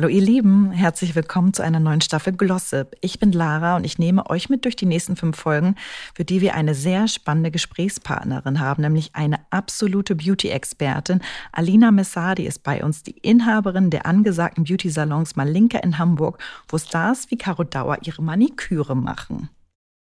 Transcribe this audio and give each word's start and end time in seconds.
Hallo 0.00 0.08
ihr 0.08 0.22
Lieben, 0.22 0.70
herzlich 0.70 1.14
willkommen 1.14 1.52
zu 1.52 1.62
einer 1.62 1.78
neuen 1.78 2.00
Staffel 2.00 2.32
Glossip. 2.32 2.96
Ich 3.02 3.18
bin 3.18 3.32
Lara 3.32 3.76
und 3.76 3.84
ich 3.84 3.98
nehme 3.98 4.30
euch 4.30 4.48
mit 4.48 4.64
durch 4.64 4.74
die 4.74 4.86
nächsten 4.86 5.14
fünf 5.14 5.36
Folgen, 5.36 5.74
für 6.14 6.24
die 6.24 6.40
wir 6.40 6.54
eine 6.54 6.74
sehr 6.74 7.06
spannende 7.06 7.50
Gesprächspartnerin 7.50 8.60
haben, 8.60 8.80
nämlich 8.80 9.10
eine 9.12 9.40
absolute 9.50 10.14
Beauty-Expertin. 10.14 11.20
Alina 11.52 11.90
Messadi 11.90 12.46
ist 12.46 12.62
bei 12.62 12.82
uns, 12.82 13.02
die 13.02 13.10
Inhaberin 13.10 13.90
der 13.90 14.06
angesagten 14.06 14.64
Beauty-Salons 14.64 15.36
Malinka 15.36 15.80
in 15.80 15.98
Hamburg, 15.98 16.38
wo 16.70 16.78
Stars 16.78 17.30
wie 17.30 17.36
Caro 17.36 17.64
Dauer 17.64 17.98
ihre 18.02 18.22
Maniküre 18.22 18.96
machen. 18.96 19.50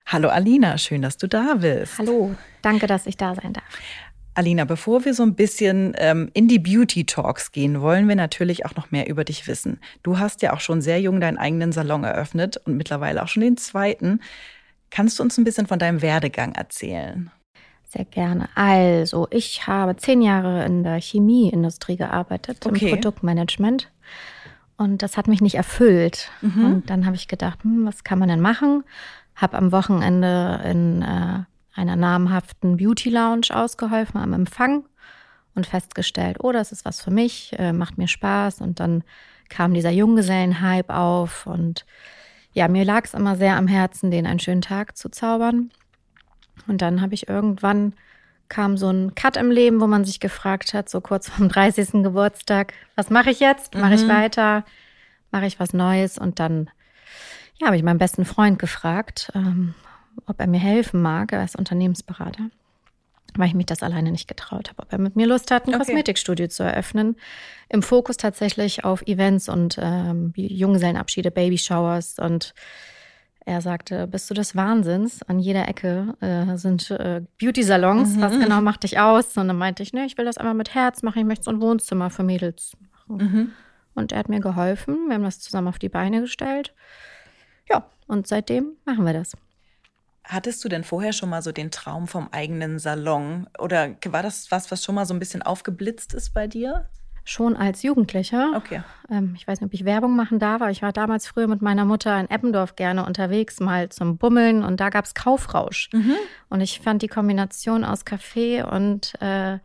Hallo 0.06 0.30
Alina, 0.30 0.78
schön, 0.78 1.02
dass 1.02 1.18
du 1.18 1.28
da 1.28 1.56
bist. 1.56 1.98
Hallo, 1.98 2.36
danke, 2.62 2.86
dass 2.86 3.08
ich 3.08 3.18
da 3.18 3.34
sein 3.34 3.54
darf. 3.54 3.64
Alina, 4.34 4.64
bevor 4.64 5.04
wir 5.04 5.14
so 5.14 5.24
ein 5.24 5.36
bisschen 5.36 5.94
ähm, 5.98 6.30
in 6.34 6.48
die 6.48 6.60
Beauty 6.60 7.06
Talks 7.06 7.52
gehen, 7.52 7.82
wollen 7.82 8.08
wir 8.08 8.16
natürlich 8.16 8.66
auch 8.66 8.76
noch 8.76 8.90
mehr 8.92 9.10
über 9.10 9.26
dich 9.26 9.48
wissen. 9.48 9.80
Du 10.04 10.20
hast 10.20 10.42
ja 10.42 10.54
auch 10.54 10.62
schon 10.62 10.82
sehr 10.82 11.02
jung 11.02 11.20
deinen 11.20 11.38
eigenen 11.38 11.74
Salon 11.74 12.06
eröffnet 12.06 12.58
und 12.66 12.78
mittlerweile 12.78 13.24
auch 13.24 13.28
schon 13.28 13.42
den 13.42 13.58
zweiten. 13.58 14.22
Kannst 14.90 15.20
du 15.20 15.24
uns 15.24 15.38
ein 15.38 15.44
bisschen 15.44 15.68
von 15.68 15.80
deinem 15.80 16.02
Werdegang 16.02 16.54
erzählen? 16.54 17.30
Sehr 17.90 18.06
gerne. 18.06 18.48
Also, 18.56 19.28
ich 19.32 19.68
habe 19.68 19.98
zehn 19.98 20.22
Jahre 20.22 20.66
in 20.66 20.84
der 20.84 21.02
Chemieindustrie 21.02 21.98
gearbeitet, 21.98 22.66
okay. 22.66 22.86
im 22.86 22.92
Produktmanagement. 22.92 23.92
Und 24.78 25.02
das 25.02 25.18
hat 25.18 25.28
mich 25.28 25.42
nicht 25.42 25.56
erfüllt. 25.56 26.32
Mhm. 26.42 26.66
Und 26.66 26.90
dann 26.90 27.06
habe 27.06 27.18
ich 27.18 27.28
gedacht, 27.28 27.64
hm, 27.64 27.86
was 27.86 28.06
kann 28.06 28.18
man 28.18 28.30
denn 28.30 28.40
machen? 28.40 28.86
Habe 29.36 29.58
am 29.58 29.74
Wochenende 29.74 30.62
in 30.64 31.02
äh, 31.02 31.44
einer 31.74 31.96
namhaften 31.96 32.78
Beauty 32.78 33.10
Lounge 33.10 33.48
ausgeholfen 33.52 34.20
am 34.20 34.34
Empfang 34.34 34.86
und 35.56 35.68
festgestellt, 35.68 36.38
oh, 36.40 36.52
das 36.52 36.72
ist 36.72 36.86
was 36.86 37.02
für 37.02 37.12
mich, 37.12 37.54
äh, 37.58 37.74
macht 37.74 37.98
mir 37.98 38.08
Spaß. 38.08 38.62
Und 38.62 38.80
dann 38.80 39.04
kam 39.50 39.74
dieser 39.74 39.92
Junggesellenhype 39.92 40.94
auf 40.94 41.46
und 41.46 41.86
ja, 42.54 42.68
mir 42.68 42.84
lag 42.84 43.06
es 43.06 43.14
immer 43.14 43.36
sehr 43.36 43.56
am 43.56 43.68
Herzen, 43.68 44.12
den 44.12 44.28
einen 44.28 44.40
schönen 44.40 44.62
Tag 44.62 44.98
zu 44.98 45.10
zaubern. 45.10 45.72
Und 46.68 46.82
dann 46.82 47.02
habe 47.02 47.14
ich 47.14 47.30
irgendwann 47.30 47.94
kam 48.50 48.76
so 48.76 48.90
ein 48.90 49.16
Cut 49.16 49.38
im 49.38 49.50
Leben, 49.50 49.80
wo 49.80 49.88
man 49.88 50.04
sich 50.04 50.20
gefragt 50.20 50.74
hat, 50.74 50.90
so 50.90 51.00
kurz 51.00 51.30
vorm 51.30 51.48
30. 51.48 52.04
Geburtstag, 52.04 52.74
was 52.96 53.10
mache 53.10 53.32
ich 53.32 53.40
jetzt? 53.40 53.76
Mache 53.76 53.94
ich 53.94 54.04
mhm. 54.04 54.10
weiter? 54.10 54.66
Mache 55.32 55.46
ich 55.46 55.60
was 55.60 55.74
Neues? 55.74 56.18
Und 56.18 56.40
dann 56.40 56.70
ja, 57.60 57.68
habe 57.68 57.78
ich 57.78 57.84
meinen 57.84 57.98
besten 57.98 58.26
Freund 58.26 58.60
gefragt, 58.60 59.32
ähm, 59.36 59.74
ob 60.26 60.40
er 60.40 60.48
mir 60.48 60.60
helfen 60.60 61.02
mag. 61.02 61.32
Ist 61.32 61.56
Unternehmensberater, 61.56 62.50
weil 63.36 63.48
ich 63.48 63.54
mich 63.54 63.66
das 63.66 63.84
alleine 63.84 64.12
nicht 64.12 64.28
getraut 64.28 64.70
habe. 64.70 64.84
Ob 64.84 64.92
er 64.92 65.00
mit 65.00 65.16
mir 65.16 65.28
Lust 65.28 65.52
hat, 65.52 65.68
ein 65.68 65.76
okay. 65.76 65.86
Kosmetikstudio 65.86 66.48
zu 66.48 66.64
eröffnen. 66.64 67.16
Im 67.70 67.84
Fokus 67.84 68.18
tatsächlich 68.18 68.84
auf 68.84 69.02
Events 69.04 69.50
und 69.50 69.78
ähm, 69.82 70.34
Junggesellenabschiede, 70.36 71.32
Babyshowers 71.32 72.20
und 72.20 72.54
er 73.44 73.62
sagte, 73.62 74.06
bist 74.06 74.30
du 74.30 74.36
des 74.36 74.56
Wahnsinns? 74.56 75.24
An 75.24 75.40
jeder 75.40 75.68
Ecke 75.68 76.16
äh, 76.22 76.58
sind 76.58 76.92
äh, 76.92 77.22
Beauty-Salons. 77.40 78.16
Mhm. 78.16 78.22
Was 78.22 78.40
genau 78.40 78.62
macht 78.62 78.84
dich 78.84 79.00
aus? 79.00 79.36
Und 79.36 79.48
dann 79.48 79.58
meinte 79.58 79.82
ich, 79.82 79.94
ne, 79.94 80.06
ich 80.06 80.18
will 80.18 80.26
das 80.26 80.38
einmal 80.38 80.54
mit 80.54 80.76
Herz 80.76 81.02
machen. 81.02 81.20
Ich 81.20 81.26
möchte 81.26 81.46
so 81.46 81.52
ein 81.52 81.60
Wohnzimmer 81.60 82.12
für 82.12 82.22
Mädels 82.22 82.78
machen. 82.92 83.18
Mhm. 83.18 83.52
Und 83.96 84.12
er 84.12 84.20
hat 84.20 84.30
mir 84.30 84.42
geholfen. 84.42 85.08
Wir 85.08 85.16
haben 85.16 85.24
das 85.24 85.40
zusammen 85.40 85.68
auf 85.68 85.80
die 85.80 85.90
Beine 85.90 86.22
gestellt. 86.22 86.74
Ja, 87.68 87.86
und 88.08 88.28
seitdem 88.28 88.74
machen 88.86 89.06
wir 89.06 89.14
das. 89.14 89.36
Hattest 90.24 90.64
du 90.64 90.70
denn 90.70 90.84
vorher 90.84 91.14
schon 91.14 91.30
mal 91.30 91.42
so 91.42 91.52
den 91.52 91.72
Traum 91.72 92.08
vom 92.08 92.30
eigenen 92.32 92.80
Salon? 92.80 93.48
Oder 93.58 93.96
war 94.08 94.24
das 94.24 94.52
was, 94.52 94.72
was 94.72 94.84
schon 94.84 94.96
mal 94.96 95.06
so 95.06 95.14
ein 95.14 95.20
bisschen 95.20 95.42
aufgeblitzt 95.42 96.14
ist 96.14 96.34
bei 96.34 96.48
dir? 96.48 96.88
Schon 97.24 97.56
als 97.56 97.84
Jugendlicher. 97.84 98.54
Okay. 98.56 98.82
Ähm, 99.10 99.34
ich 99.36 99.48
weiß 99.48 99.62
nicht, 99.62 99.68
ob 99.68 99.74
ich 99.74 99.86
Werbung 99.86 100.16
machen 100.16 100.40
darf, 100.40 100.62
aber 100.62 100.72
ich 100.72 100.82
war 100.82 100.92
damals 100.92 101.28
früher 101.28 101.48
mit 101.48 101.62
meiner 101.62 101.86
Mutter 101.86 102.20
in 102.20 102.30
Eppendorf 102.30 102.76
gerne 102.76 103.06
unterwegs, 103.06 103.60
mal 103.60 103.90
zum 103.90 104.18
Bummeln 104.18 104.64
und 104.64 104.80
da 104.80 104.90
gab 104.90 105.06
es 105.06 105.14
Kaufrausch. 105.14 105.90
Mhm. 105.94 106.16
Und 106.50 106.62
ich 106.62 106.80
fand 106.80 107.04
die 107.04 107.08
Kombination 107.08 107.84
aus 107.84 108.06
Kaffee 108.06 108.64
und 108.64 109.14
äh, 109.22 109.60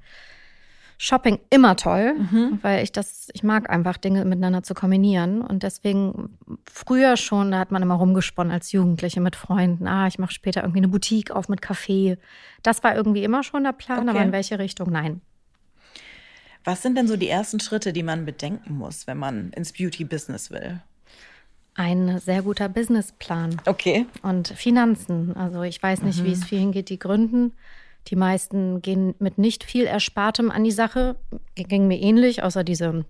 Shopping 0.99 1.39
immer 1.51 1.77
toll, 1.77 2.15
mhm. 2.15 2.59
weil 2.62 2.83
ich 2.83 2.91
das, 2.91 3.29
ich 3.34 3.43
mag 3.43 3.69
einfach 3.69 3.99
Dinge 3.99 4.25
miteinander 4.25 4.62
zu 4.62 4.73
kombinieren. 4.73 5.43
Und 5.43 5.62
deswegen 5.62 6.39
früher 6.65 7.19
schon, 7.19 7.51
da 7.51 7.59
hat 7.59 7.71
man 7.71 7.83
immer 7.83 7.97
rumgesponnen 7.97 8.53
als 8.53 8.73
Jugendliche 8.73 9.21
mit 9.21 9.37
Freunden. 9.37 9.87
Ah, 9.87 10.06
ich 10.06 10.19
mache 10.19 10.33
später 10.33 10.62
irgendwie 10.62 10.79
eine 10.79 10.89
Boutique 10.89 11.31
auf 11.31 11.49
mit 11.49 11.61
Kaffee. 11.61 12.17
Das 12.62 12.83
war 12.83 12.97
irgendwie 12.97 13.25
immer 13.25 13.43
schon 13.43 13.65
der 13.65 13.73
Plan, 13.73 14.01
okay. 14.01 14.11
aber 14.11 14.23
in 14.23 14.33
welche 14.33 14.59
Richtung? 14.59 14.91
Nein. 14.91 15.21
Was 16.65 16.83
sind 16.83 16.97
denn 16.97 17.06
so 17.06 17.17
die 17.17 17.29
ersten 17.29 17.61
Schritte, 17.61 17.93
die 17.93 18.03
man 18.03 18.25
bedenken 18.25 18.75
muss, 18.75 19.06
wenn 19.06 19.19
man 19.19 19.51
ins 19.51 19.73
Beauty-Business 19.73 20.51
will? 20.51 20.81
Ein 21.75 22.19
sehr 22.21 22.41
guter 22.41 22.71
Businessplan. 22.71 23.61
Okay. 23.67 24.06
Und 24.23 24.49
Finanzen. 24.49 25.37
Also 25.37 25.62
ich 25.62 25.83
weiß 25.83 26.03
nicht, 26.03 26.21
mhm. 26.21 26.25
wie 26.25 26.33
es 26.33 26.45
vielen 26.45 26.73
geht, 26.73 26.89
die 26.89 26.99
gründen. 26.99 27.53
Die 28.09 28.17
meisten 28.17 28.83
gehen 28.83 29.15
mit 29.19 29.39
nicht 29.39 29.65
viel 29.65 29.84
Erspartem 29.84 30.50
an 30.50 30.65
die 30.65 30.71
Sache. 30.71 31.17
Ging 31.55 31.89
mir 31.89 32.00
ähnlich, 32.00 32.43
außer 32.43 32.62
diese 32.62 33.05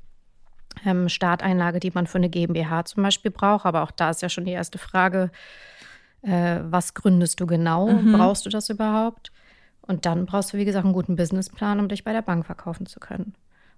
ähm, 0.84 1.08
Starteinlage, 1.08 1.80
die 1.80 1.90
man 1.90 2.06
für 2.06 2.18
eine 2.18 2.30
GmbH 2.30 2.84
zum 2.84 3.02
Beispiel 3.02 3.30
braucht. 3.30 3.66
Aber 3.66 3.82
auch 3.82 3.90
da 3.90 4.10
ist 4.10 4.22
ja 4.22 4.28
schon 4.28 4.44
die 4.44 4.52
erste 4.52 4.78
Frage, 4.78 5.30
äh, 6.22 6.60
was 6.62 6.94
gründest 6.94 7.40
du 7.40 7.46
genau? 7.46 7.88
Mhm. 7.88 8.12
Brauchst 8.12 8.46
du 8.46 8.50
das 8.50 8.70
überhaupt? 8.70 9.32
Und 9.82 10.06
dann 10.06 10.26
brauchst 10.26 10.52
du, 10.52 10.56
wie 10.56 10.64
gesagt, 10.64 10.84
einen 10.84 10.94
guten 10.94 11.16
Businessplan, 11.16 11.78
um 11.78 11.88
dich 11.88 12.02
bei 12.02 12.12
der 12.12 12.22
Bank 12.22 12.44
verkaufen 12.46 12.86
zu 12.86 12.98
können, 12.98 13.34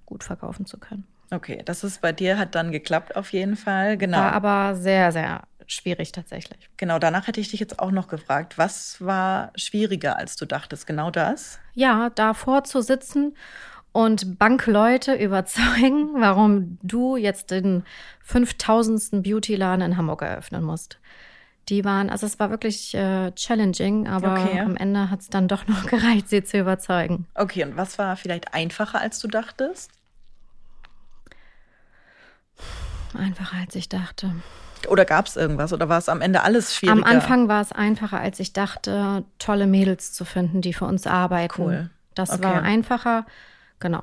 gut 0.07 0.25
verkaufen 0.25 0.65
zu 0.65 0.79
können. 0.79 1.07
Okay, 1.31 1.61
das 1.65 1.85
ist 1.85 2.01
bei 2.01 2.13
dir, 2.13 2.39
hat 2.39 2.55
dann 2.55 2.73
geklappt 2.73 3.15
auf 3.15 3.33
jeden 3.35 3.57
Fall, 3.57 3.99
genau. 3.99 4.17
War 4.17 4.33
aber 4.33 4.75
sehr, 4.77 5.13
sehr 5.13 5.43
schwierig 5.69 6.13
tatsächlich. 6.13 6.69
Genau, 6.77 6.99
danach 6.99 7.27
hätte 7.27 7.41
ich 7.41 7.51
dich 7.51 7.61
jetzt 7.61 7.79
auch 7.79 7.91
noch 7.91 8.09
gefragt, 8.09 8.59
was 8.59 9.01
war 9.01 9.53
schwieriger, 9.55 10.17
als 10.17 10.37
du 10.37 10.47
dachtest? 10.47 10.87
Genau 10.87 11.11
das? 11.11 11.59
Ja, 11.75 12.11
davor 12.11 12.65
zu 12.65 12.81
sitzen 12.81 13.37
und 13.93 14.39
Bankleute 14.39 15.15
überzeugen, 15.23 16.21
warum 16.21 16.79
du 16.83 17.17
jetzt 17.17 17.51
den 17.51 17.85
5000. 18.23 19.23
Beauty-Laden 19.23 19.83
in 19.83 19.97
Hamburg 19.97 20.23
eröffnen 20.23 20.65
musst. 20.65 20.99
Die 21.69 21.85
waren, 21.85 22.09
also 22.09 22.25
es 22.25 22.39
war 22.39 22.49
wirklich 22.49 22.95
äh, 22.95 23.31
challenging, 23.33 24.09
aber 24.09 24.33
okay. 24.33 24.61
am 24.61 24.77
Ende 24.77 25.11
hat 25.11 25.21
es 25.21 25.29
dann 25.29 25.49
doch 25.49 25.67
noch 25.67 25.85
gereicht, 25.87 26.31
sie 26.31 26.43
zu 26.43 26.59
überzeugen. 26.59 27.27
Okay, 27.35 27.63
und 27.65 27.77
was 27.77 27.99
war 27.99 28.17
vielleicht 28.17 28.55
einfacher, 28.55 29.01
als 29.01 29.21
du 29.21 29.29
dachtest? 29.29 29.91
Einfacher, 33.15 33.59
als 33.59 33.75
ich 33.75 33.89
dachte. 33.89 34.35
Oder 34.87 35.05
gab 35.05 35.27
es 35.27 35.37
irgendwas? 35.37 35.73
Oder 35.73 35.89
war 35.89 35.99
es 35.99 36.09
am 36.09 36.21
Ende 36.21 36.43
alles 36.43 36.75
schwieriger? 36.75 37.05
Am 37.05 37.05
Anfang 37.05 37.49
war 37.49 37.61
es 37.61 37.73
einfacher, 37.73 38.21
als 38.21 38.39
ich 38.39 38.53
dachte, 38.53 39.25
tolle 39.39 39.67
Mädels 39.67 40.13
zu 40.13 40.25
finden, 40.25 40.61
die 40.61 40.73
für 40.73 40.85
uns 40.85 41.07
arbeiten. 41.07 41.63
Cool. 41.63 41.91
Das 42.15 42.31
okay. 42.31 42.43
war 42.43 42.63
einfacher, 42.63 43.27
genau. 43.81 44.03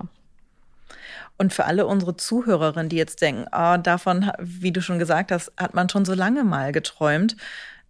Und 1.37 1.53
für 1.53 1.65
alle 1.65 1.85
unsere 1.85 2.15
Zuhörerinnen, 2.15 2.89
die 2.89 2.95
jetzt 2.95 3.21
denken, 3.21 3.45
oh, 3.51 3.77
davon, 3.77 4.31
wie 4.39 4.71
du 4.71 4.81
schon 4.81 4.99
gesagt 4.99 5.31
hast, 5.31 5.51
hat 5.57 5.73
man 5.73 5.89
schon 5.89 6.05
so 6.05 6.13
lange 6.13 6.43
mal 6.43 6.71
geträumt. 6.71 7.35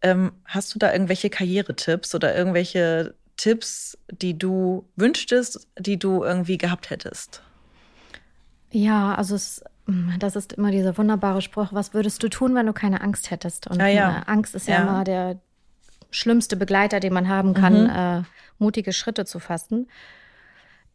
Ähm, 0.01 0.31
hast 0.45 0.73
du 0.73 0.79
da 0.79 0.91
irgendwelche 0.91 1.29
Karrieretipps 1.29 2.15
oder 2.15 2.35
irgendwelche 2.35 3.13
Tipps, 3.37 3.97
die 4.09 4.37
du 4.37 4.87
wünschtest, 4.95 5.67
die 5.77 5.97
du 5.97 6.23
irgendwie 6.23 6.57
gehabt 6.57 6.89
hättest? 6.89 7.41
Ja, 8.71 9.13
also 9.15 9.35
es 9.35 9.63
das 10.19 10.35
ist 10.35 10.53
immer 10.53 10.71
dieser 10.71 10.97
wunderbare 10.97 11.41
Spruch, 11.41 11.67
was 11.71 11.93
würdest 11.93 12.23
du 12.23 12.29
tun, 12.29 12.55
wenn 12.55 12.65
du 12.65 12.73
keine 12.73 13.01
Angst 13.01 13.29
hättest? 13.29 13.67
Und 13.67 13.79
ja, 13.79 13.87
ja. 13.87 14.17
Äh, 14.19 14.31
Angst 14.31 14.55
ist 14.55 14.67
ja, 14.67 14.75
ja, 14.75 14.81
immer 14.81 15.03
der 15.03 15.39
schlimmste 16.09 16.55
Begleiter, 16.55 16.99
den 16.99 17.13
man 17.13 17.29
haben 17.29 17.53
kann, 17.53 17.83
mhm. 17.83 17.89
äh, 17.89 18.23
mutige 18.57 18.93
Schritte 18.93 19.25
zu 19.25 19.39
fassen. 19.39 19.87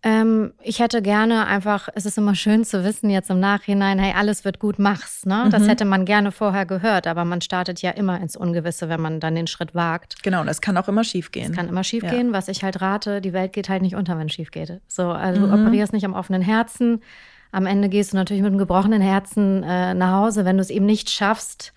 Ähm, 0.02 0.54
ich 0.62 0.80
hätte 0.80 1.02
gerne 1.02 1.46
einfach, 1.46 1.90
es 1.94 2.06
ist 2.06 2.16
immer 2.16 2.34
schön 2.34 2.64
zu 2.64 2.84
wissen 2.84 3.10
jetzt 3.10 3.28
im 3.28 3.38
Nachhinein, 3.38 3.98
hey, 3.98 4.14
alles 4.16 4.46
wird 4.46 4.58
gut, 4.58 4.78
mach's. 4.78 5.26
Ne? 5.26 5.44
Mhm. 5.44 5.50
Das 5.50 5.68
hätte 5.68 5.84
man 5.84 6.06
gerne 6.06 6.32
vorher 6.32 6.64
gehört, 6.64 7.06
aber 7.06 7.26
man 7.26 7.42
startet 7.42 7.82
ja 7.82 7.90
immer 7.90 8.18
ins 8.18 8.34
Ungewisse, 8.34 8.88
wenn 8.88 9.00
man 9.00 9.20
dann 9.20 9.34
den 9.34 9.46
Schritt 9.46 9.74
wagt. 9.74 10.22
Genau, 10.22 10.40
und 10.40 10.48
es 10.48 10.62
kann 10.62 10.78
auch 10.78 10.88
immer 10.88 11.04
schief 11.04 11.32
gehen. 11.32 11.50
Es 11.50 11.56
kann 11.56 11.68
immer 11.68 11.84
schief 11.84 12.02
gehen. 12.02 12.32
Was 12.32 12.48
ich 12.48 12.64
halt 12.64 12.80
rate, 12.80 13.20
die 13.20 13.34
Welt 13.34 13.52
geht 13.52 13.68
halt 13.68 13.82
nicht 13.82 13.94
unter, 13.94 14.18
wenn 14.18 14.28
es 14.28 14.32
schief 14.32 14.50
geht. 14.50 14.80
So, 14.88 15.10
also 15.10 15.42
mhm. 15.42 15.50
du 15.50 15.52
operierst 15.52 15.92
nicht 15.92 16.06
am 16.06 16.14
offenen 16.14 16.40
Herzen 16.40 17.02
am 17.52 17.66
Ende 17.66 17.88
gehst 17.88 18.12
du 18.12 18.16
natürlich 18.16 18.42
mit 18.42 18.50
einem 18.50 18.58
gebrochenen 18.58 19.02
Herzen 19.02 19.62
äh, 19.62 19.94
nach 19.94 20.20
Hause, 20.20 20.44
wenn 20.44 20.56
du 20.56 20.62
es 20.62 20.70
eben 20.70 20.86
nicht 20.86 21.10
schaffst. 21.10 21.72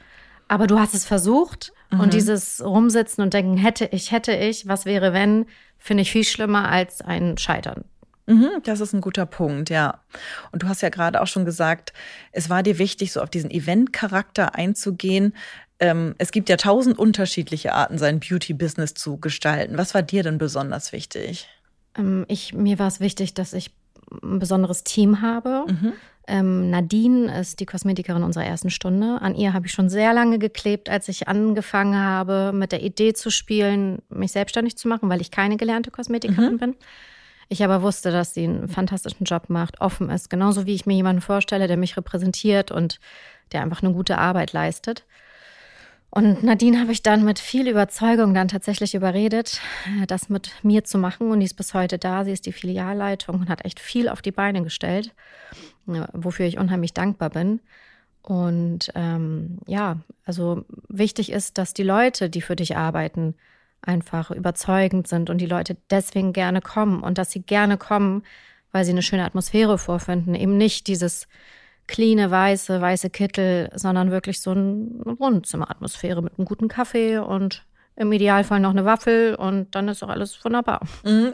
Aber 0.47 0.67
du 0.67 0.79
hast 0.79 0.93
es 0.93 1.05
versucht. 1.05 1.73
Mhm. 1.91 1.99
Und 1.99 2.13
dieses 2.13 2.63
Rumsitzen 2.63 3.23
und 3.23 3.33
denken, 3.33 3.57
hätte 3.57 3.85
ich, 3.91 4.11
hätte 4.11 4.33
ich, 4.33 4.67
was 4.67 4.85
wäre 4.85 5.13
wenn, 5.13 5.45
finde 5.77 6.01
ich 6.01 6.11
viel 6.11 6.23
schlimmer 6.23 6.69
als 6.69 7.01
ein 7.01 7.37
Scheitern. 7.37 7.85
Mhm, 8.25 8.49
das 8.63 8.79
ist 8.79 8.93
ein 8.93 9.01
guter 9.01 9.25
Punkt, 9.25 9.69
ja. 9.69 9.99
Und 10.51 10.63
du 10.63 10.67
hast 10.67 10.81
ja 10.81 10.89
gerade 10.89 11.21
auch 11.21 11.27
schon 11.27 11.43
gesagt, 11.43 11.91
es 12.31 12.49
war 12.49 12.63
dir 12.63 12.77
wichtig, 12.77 13.11
so 13.11 13.21
auf 13.21 13.29
diesen 13.29 13.51
Event-Charakter 13.51 14.55
einzugehen. 14.55 15.35
Ähm, 15.79 16.15
es 16.19 16.31
gibt 16.31 16.47
ja 16.47 16.55
tausend 16.55 16.97
unterschiedliche 16.97 17.73
Arten, 17.73 17.97
sein 17.97 18.21
Beauty-Business 18.21 18.93
zu 18.93 19.17
gestalten. 19.17 19.77
Was 19.77 19.93
war 19.93 20.03
dir 20.03 20.23
denn 20.23 20.37
besonders 20.37 20.93
wichtig? 20.93 21.49
Ähm, 21.97 22.23
ich, 22.29 22.53
mir 22.53 22.79
war 22.79 22.87
es 22.87 23.01
wichtig, 23.01 23.33
dass 23.33 23.51
ich 23.51 23.71
ein 24.23 24.39
besonderes 24.39 24.83
Team 24.83 25.21
habe. 25.21 25.65
Mhm. 25.67 25.93
Ähm, 26.25 26.69
Nadine 26.69 27.37
ist 27.39 27.59
die 27.59 27.65
Kosmetikerin 27.65 28.23
unserer 28.23 28.45
ersten 28.45 28.69
Stunde. 28.69 29.21
An 29.21 29.35
ihr 29.35 29.53
habe 29.53 29.65
ich 29.65 29.73
schon 29.73 29.89
sehr 29.89 30.13
lange 30.13 30.39
geklebt, 30.39 30.89
als 30.89 31.09
ich 31.09 31.27
angefangen 31.27 31.97
habe, 31.97 32.51
mit 32.53 32.71
der 32.71 32.81
Idee 32.81 33.13
zu 33.13 33.29
spielen, 33.29 34.01
mich 34.09 34.31
selbstständig 34.31 34.77
zu 34.77 34.87
machen, 34.87 35.09
weil 35.09 35.19
ich 35.19 35.31
keine 35.31 35.57
gelernte 35.57 35.91
Kosmetikerin 35.91 36.53
mhm. 36.53 36.57
bin. 36.59 36.75
Ich 37.49 37.63
aber 37.63 37.81
wusste, 37.81 38.11
dass 38.11 38.33
sie 38.33 38.45
einen 38.45 38.69
fantastischen 38.69 39.25
Job 39.25 39.49
macht, 39.49 39.81
offen 39.81 40.09
ist, 40.09 40.29
genauso 40.29 40.65
wie 40.65 40.73
ich 40.73 40.85
mir 40.85 40.95
jemanden 40.95 41.21
vorstelle, 41.21 41.67
der 41.67 41.77
mich 41.77 41.97
repräsentiert 41.97 42.71
und 42.71 42.99
der 43.51 43.61
einfach 43.61 43.83
eine 43.83 43.93
gute 43.93 44.17
Arbeit 44.17 44.53
leistet. 44.53 45.05
Und 46.15 46.43
Nadine 46.43 46.79
habe 46.79 46.91
ich 46.91 47.01
dann 47.01 47.25
mit 47.25 47.39
viel 47.39 47.67
Überzeugung 47.67 48.35
dann 48.35 48.47
tatsächlich 48.47 48.93
überredet, 48.93 49.59
äh, 49.99 50.05
das 50.05 50.29
mit 50.29 50.51
mir 50.61 50.83
zu 50.83 50.99
machen. 50.99 51.31
Und 51.31 51.39
die 51.39 51.47
ist 51.47 51.55
bis 51.55 51.73
heute 51.73 51.97
da. 51.97 52.23
Sie 52.23 52.31
ist 52.31 52.45
die 52.45 52.51
Filialleitung 52.51 53.39
und 53.39 53.49
hat 53.49 53.65
echt 53.65 53.79
viel 53.79 54.07
auf 54.07 54.21
die 54.21 54.31
Beine 54.31 54.61
gestellt, 54.61 55.15
wofür 55.87 56.45
ich 56.45 56.59
unheimlich 56.59 56.93
dankbar 56.93 57.31
bin. 57.31 57.61
Und 58.21 58.91
ähm, 58.93 59.57
ja, 59.65 60.01
also 60.23 60.65
wichtig 60.87 61.31
ist, 61.31 61.57
dass 61.57 61.73
die 61.73 61.81
Leute, 61.81 62.29
die 62.29 62.41
für 62.41 62.55
dich 62.55 62.77
arbeiten, 62.77 63.33
einfach 63.81 64.29
überzeugend 64.29 65.07
sind 65.07 65.31
und 65.31 65.39
die 65.39 65.47
Leute 65.47 65.77
deswegen 65.89 66.31
gerne 66.31 66.61
kommen 66.61 67.01
und 67.01 67.17
dass 67.17 67.31
sie 67.31 67.41
gerne 67.41 67.77
kommen, 67.77 68.21
weil 68.71 68.85
sie 68.85 68.91
eine 68.91 69.01
schöne 69.01 69.25
Atmosphäre 69.25 69.79
vorfinden. 69.79 70.35
Eben 70.35 70.57
nicht 70.57 70.85
dieses 70.85 71.27
cleane, 71.87 72.31
weiße, 72.31 72.81
weiße 72.81 73.09
Kittel, 73.09 73.69
sondern 73.75 74.11
wirklich 74.11 74.41
so 74.41 74.51
eine 74.51 74.87
Wohnzimmeratmosphäre 75.05 76.21
mit 76.21 76.37
einem 76.37 76.45
guten 76.45 76.67
Kaffee 76.67 77.17
und 77.17 77.65
im 77.95 78.11
Idealfall 78.11 78.59
noch 78.59 78.71
eine 78.71 78.85
Waffel 78.85 79.35
und 79.35 79.75
dann 79.75 79.87
ist 79.87 80.03
auch 80.03 80.09
alles 80.09 80.43
wunderbar. 80.43 80.81
Mhm. 81.03 81.33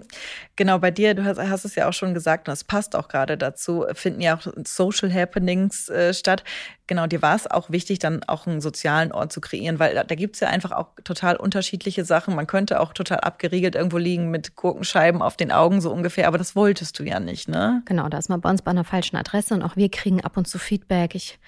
Genau, 0.57 0.77
bei 0.77 0.91
dir, 0.91 1.13
du 1.13 1.23
hast, 1.23 1.39
hast, 1.39 1.63
es 1.63 1.75
ja 1.75 1.87
auch 1.87 1.93
schon 1.93 2.13
gesagt 2.13 2.49
und 2.49 2.53
es 2.53 2.65
passt 2.65 2.95
auch 2.95 3.07
gerade 3.07 3.37
dazu, 3.37 3.85
finden 3.93 4.19
ja 4.19 4.35
auch 4.35 4.45
Social 4.65 5.13
Happenings 5.13 5.87
äh, 5.87 6.13
statt. 6.13 6.43
Genau, 6.87 7.07
dir 7.07 7.21
war 7.21 7.35
es 7.35 7.49
auch 7.49 7.69
wichtig, 7.69 7.99
dann 7.99 8.23
auch 8.23 8.45
einen 8.45 8.59
sozialen 8.59 9.13
Ort 9.13 9.31
zu 9.31 9.39
kreieren, 9.39 9.79
weil 9.79 9.95
da, 9.95 10.03
da 10.03 10.15
gibt 10.15 10.35
es 10.35 10.41
ja 10.41 10.49
einfach 10.49 10.71
auch 10.71 10.87
total 11.05 11.37
unterschiedliche 11.37 12.03
Sachen. 12.03 12.35
Man 12.35 12.47
könnte 12.47 12.81
auch 12.81 12.91
total 12.91 13.21
abgeriegelt 13.21 13.75
irgendwo 13.75 13.97
liegen 13.97 14.29
mit 14.29 14.57
Gurkenscheiben 14.57 15.21
auf 15.21 15.37
den 15.37 15.53
Augen 15.53 15.79
so 15.79 15.91
ungefähr, 15.91 16.27
aber 16.27 16.37
das 16.37 16.57
wolltest 16.57 16.99
du 16.99 17.03
ja 17.03 17.21
nicht, 17.21 17.47
ne? 17.47 17.83
Genau, 17.85 18.09
da 18.09 18.17
ist 18.17 18.29
man 18.29 18.41
bei 18.41 18.49
uns 18.49 18.61
bei 18.61 18.71
einer 18.71 18.83
falschen 18.83 19.15
Adresse 19.15 19.53
und 19.53 19.61
auch 19.61 19.77
wir 19.77 19.89
kriegen 19.89 20.21
ab 20.21 20.35
und 20.35 20.47
zu 20.47 20.59
Feedback. 20.59 21.15
Ich 21.15 21.39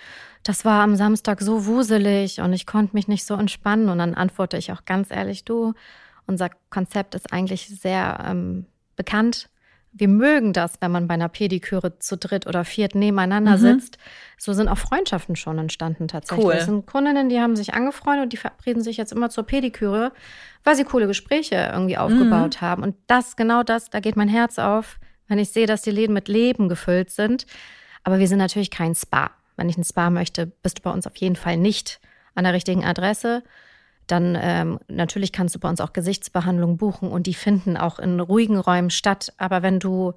das 0.43 0.65
war 0.65 0.81
am 0.81 0.95
Samstag 0.95 1.41
so 1.41 1.65
wuselig 1.65 2.41
und 2.41 2.53
ich 2.53 2.65
konnte 2.65 2.95
mich 2.95 3.07
nicht 3.07 3.25
so 3.25 3.35
entspannen. 3.35 3.89
Und 3.89 3.99
dann 3.99 4.15
antworte 4.15 4.57
ich 4.57 4.71
auch 4.71 4.85
ganz 4.85 5.11
ehrlich, 5.11 5.45
du, 5.45 5.73
unser 6.25 6.49
Konzept 6.69 7.15
ist 7.15 7.31
eigentlich 7.31 7.67
sehr 7.67 8.23
ähm, 8.27 8.65
bekannt. 8.95 9.49
Wir 9.93 10.07
mögen 10.07 10.53
das, 10.53 10.75
wenn 10.79 10.91
man 10.91 11.07
bei 11.07 11.15
einer 11.15 11.27
Pediküre 11.27 11.99
zu 11.99 12.17
dritt 12.17 12.47
oder 12.47 12.63
viert 12.63 12.95
nebeneinander 12.95 13.57
mhm. 13.57 13.61
sitzt. 13.61 13.97
So 14.37 14.53
sind 14.53 14.69
auch 14.69 14.77
Freundschaften 14.77 15.35
schon 15.35 15.59
entstanden 15.59 16.07
tatsächlich. 16.07 16.45
Cool. 16.45 16.53
Das 16.53 16.65
sind 16.65 16.85
Kundinnen, 16.85 17.27
die 17.27 17.39
haben 17.39 17.57
sich 17.57 17.73
angefreundet 17.73 18.23
und 18.23 18.33
die 18.33 18.37
verabreden 18.37 18.81
sich 18.81 18.95
jetzt 18.95 19.11
immer 19.11 19.29
zur 19.29 19.43
Pediküre, 19.43 20.13
weil 20.63 20.75
sie 20.75 20.85
coole 20.85 21.07
Gespräche 21.07 21.69
irgendwie 21.73 21.97
aufgebaut 21.97 22.61
mhm. 22.61 22.65
haben. 22.65 22.83
Und 22.83 22.95
das, 23.07 23.35
genau 23.35 23.63
das, 23.63 23.89
da 23.89 23.99
geht 23.99 24.15
mein 24.15 24.29
Herz 24.29 24.59
auf, 24.59 24.97
wenn 25.27 25.39
ich 25.39 25.49
sehe, 25.49 25.67
dass 25.67 25.81
die 25.81 25.91
Läden 25.91 26.13
mit 26.13 26.29
Leben 26.29 26.69
gefüllt 26.69 27.09
sind. 27.09 27.45
Aber 28.03 28.17
wir 28.17 28.29
sind 28.29 28.39
natürlich 28.39 28.71
kein 28.71 28.95
Spa 28.95 29.31
wenn 29.61 29.69
ich 29.69 29.77
ein 29.77 29.83
Spa 29.83 30.09
möchte, 30.09 30.47
bist 30.47 30.79
du 30.79 30.81
bei 30.81 30.89
uns 30.89 31.05
auf 31.05 31.15
jeden 31.17 31.35
Fall 31.35 31.55
nicht 31.55 32.01
an 32.33 32.45
der 32.45 32.53
richtigen 32.53 32.83
Adresse. 32.83 33.43
Dann 34.07 34.35
ähm, 34.41 34.79
natürlich 34.87 35.31
kannst 35.31 35.53
du 35.53 35.59
bei 35.59 35.69
uns 35.69 35.79
auch 35.79 35.93
Gesichtsbehandlungen 35.93 36.77
buchen 36.77 37.09
und 37.11 37.27
die 37.27 37.35
finden 37.35 37.77
auch 37.77 37.99
in 37.99 38.19
ruhigen 38.19 38.57
Räumen 38.57 38.89
statt. 38.89 39.31
Aber 39.37 39.61
wenn 39.61 39.79
du 39.79 40.13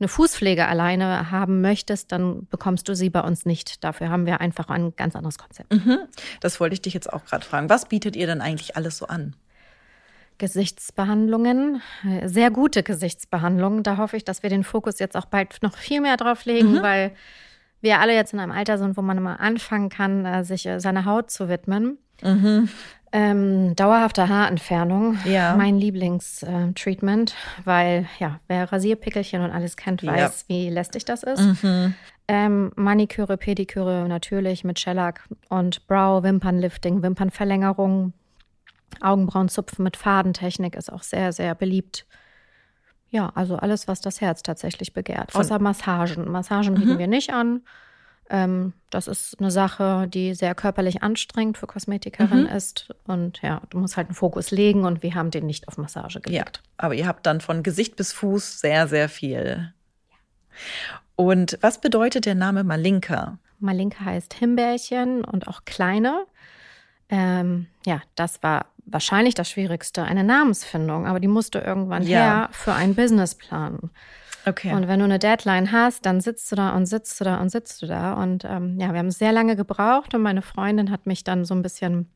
eine 0.00 0.08
Fußpflege 0.08 0.66
alleine 0.66 1.30
haben 1.30 1.60
möchtest, 1.60 2.12
dann 2.12 2.46
bekommst 2.46 2.88
du 2.88 2.94
sie 2.94 3.10
bei 3.10 3.20
uns 3.20 3.44
nicht. 3.44 3.84
Dafür 3.84 4.08
haben 4.08 4.24
wir 4.24 4.40
einfach 4.40 4.70
ein 4.70 4.96
ganz 4.96 5.14
anderes 5.14 5.36
Konzept. 5.36 5.70
Mhm. 5.70 5.98
Das 6.40 6.58
wollte 6.58 6.72
ich 6.72 6.80
dich 6.80 6.94
jetzt 6.94 7.12
auch 7.12 7.26
gerade 7.26 7.44
fragen. 7.44 7.68
Was 7.68 7.88
bietet 7.88 8.16
ihr 8.16 8.26
denn 8.26 8.40
eigentlich 8.40 8.74
alles 8.74 8.96
so 8.96 9.06
an? 9.06 9.36
Gesichtsbehandlungen, 10.38 11.82
sehr 12.24 12.50
gute 12.50 12.82
Gesichtsbehandlungen. 12.82 13.82
Da 13.82 13.98
hoffe 13.98 14.16
ich, 14.16 14.24
dass 14.24 14.42
wir 14.42 14.50
den 14.50 14.64
Fokus 14.64 14.98
jetzt 14.98 15.16
auch 15.16 15.26
bald 15.26 15.62
noch 15.62 15.76
viel 15.76 16.00
mehr 16.00 16.16
drauf 16.16 16.46
legen, 16.46 16.74
mhm. 16.74 16.82
weil 16.82 17.12
wir 17.80 18.00
alle 18.00 18.14
jetzt 18.14 18.32
in 18.32 18.40
einem 18.40 18.52
Alter 18.52 18.78
sind, 18.78 18.96
wo 18.96 19.02
man 19.02 19.18
immer 19.18 19.40
anfangen 19.40 19.88
kann, 19.88 20.24
äh, 20.24 20.44
sich 20.44 20.66
äh, 20.66 20.80
seiner 20.80 21.04
Haut 21.04 21.30
zu 21.30 21.48
widmen. 21.48 21.98
Mhm. 22.22 22.68
Ähm, 23.10 23.74
dauerhafte 23.74 24.28
Haarentfernung, 24.28 25.16
ja. 25.24 25.54
mein 25.56 25.78
Lieblingstreatment, 25.78 27.30
äh, 27.30 27.34
weil 27.64 28.06
ja, 28.18 28.40
wer 28.48 28.70
Rasierpickelchen 28.70 29.42
und 29.42 29.50
alles 29.50 29.78
kennt, 29.78 30.04
weiß, 30.04 30.44
ja. 30.46 30.54
wie 30.54 30.68
lästig 30.68 31.06
das 31.06 31.22
ist. 31.22 31.62
Mhm. 31.62 31.94
Ähm, 32.26 32.72
Maniküre, 32.76 33.38
Pediküre 33.38 34.06
natürlich 34.06 34.62
mit 34.62 34.78
Shellac 34.78 35.26
und 35.48 35.86
Brow, 35.86 36.22
Wimpernlifting, 36.22 37.02
Wimpernverlängerung, 37.02 38.12
Augenbrauenzupfen 39.00 39.82
mit 39.82 39.96
Fadentechnik 39.96 40.76
ist 40.76 40.92
auch 40.92 41.02
sehr, 41.02 41.32
sehr 41.32 41.54
beliebt. 41.54 42.06
Ja, 43.10 43.32
also 43.34 43.56
alles, 43.56 43.88
was 43.88 44.00
das 44.00 44.20
Herz 44.20 44.42
tatsächlich 44.42 44.92
begehrt. 44.92 45.32
Von 45.32 45.40
Außer 45.40 45.58
Massagen. 45.58 46.30
Massagen 46.30 46.74
bieten 46.74 46.94
mhm. 46.94 46.98
wir 46.98 47.06
nicht 47.06 47.32
an. 47.32 47.62
Ähm, 48.30 48.74
das 48.90 49.08
ist 49.08 49.40
eine 49.40 49.50
Sache, 49.50 50.06
die 50.08 50.34
sehr 50.34 50.54
körperlich 50.54 51.02
anstrengend 51.02 51.56
für 51.56 51.66
Kosmetikerin 51.66 52.42
mhm. 52.42 52.46
ist. 52.46 52.94
Und 53.06 53.40
ja, 53.40 53.62
du 53.70 53.78
musst 53.78 53.96
halt 53.96 54.08
einen 54.08 54.14
Fokus 54.14 54.50
legen 54.50 54.84
und 54.84 55.02
wir 55.02 55.14
haben 55.14 55.30
den 55.30 55.46
nicht 55.46 55.68
auf 55.68 55.78
Massage 55.78 56.20
gelegt. 56.20 56.60
Ja, 56.62 56.70
aber 56.76 56.94
ihr 56.94 57.06
habt 57.06 57.24
dann 57.24 57.40
von 57.40 57.62
Gesicht 57.62 57.96
bis 57.96 58.12
Fuß 58.12 58.60
sehr, 58.60 58.88
sehr 58.88 59.08
viel. 59.08 59.72
Und 61.16 61.58
was 61.62 61.80
bedeutet 61.80 62.26
der 62.26 62.34
Name 62.34 62.64
Malinka? 62.64 63.38
Malinka 63.60 64.04
heißt 64.04 64.34
Himbeerchen 64.34 65.24
und 65.24 65.48
auch 65.48 65.64
kleine. 65.64 66.26
Ähm, 67.10 67.66
ja, 67.86 68.02
das 68.14 68.42
war 68.42 68.66
wahrscheinlich 68.84 69.34
das 69.34 69.50
Schwierigste, 69.50 70.02
eine 70.04 70.24
Namensfindung, 70.24 71.06
aber 71.06 71.20
die 71.20 71.28
musste 71.28 71.58
irgendwann 71.58 72.02
ja. 72.02 72.18
her 72.18 72.48
für 72.52 72.74
einen 72.74 72.94
Businessplan. 72.94 73.90
Okay. 74.46 74.72
Und 74.72 74.88
wenn 74.88 74.98
du 74.98 75.04
eine 75.04 75.18
Deadline 75.18 75.72
hast, 75.72 76.06
dann 76.06 76.20
sitzt 76.20 76.50
du 76.50 76.56
da 76.56 76.74
und 76.74 76.86
sitzt 76.86 77.20
du 77.20 77.24
da 77.24 77.40
und 77.40 77.50
sitzt 77.50 77.82
du 77.82 77.86
da. 77.86 78.14
Und 78.14 78.44
ähm, 78.44 78.78
ja, 78.80 78.92
wir 78.92 78.98
haben 78.98 79.10
sehr 79.10 79.32
lange 79.32 79.56
gebraucht 79.56 80.14
und 80.14 80.22
meine 80.22 80.42
Freundin 80.42 80.90
hat 80.90 81.06
mich 81.06 81.24
dann 81.24 81.44
so 81.44 81.54
ein 81.54 81.62
bisschen 81.62 82.08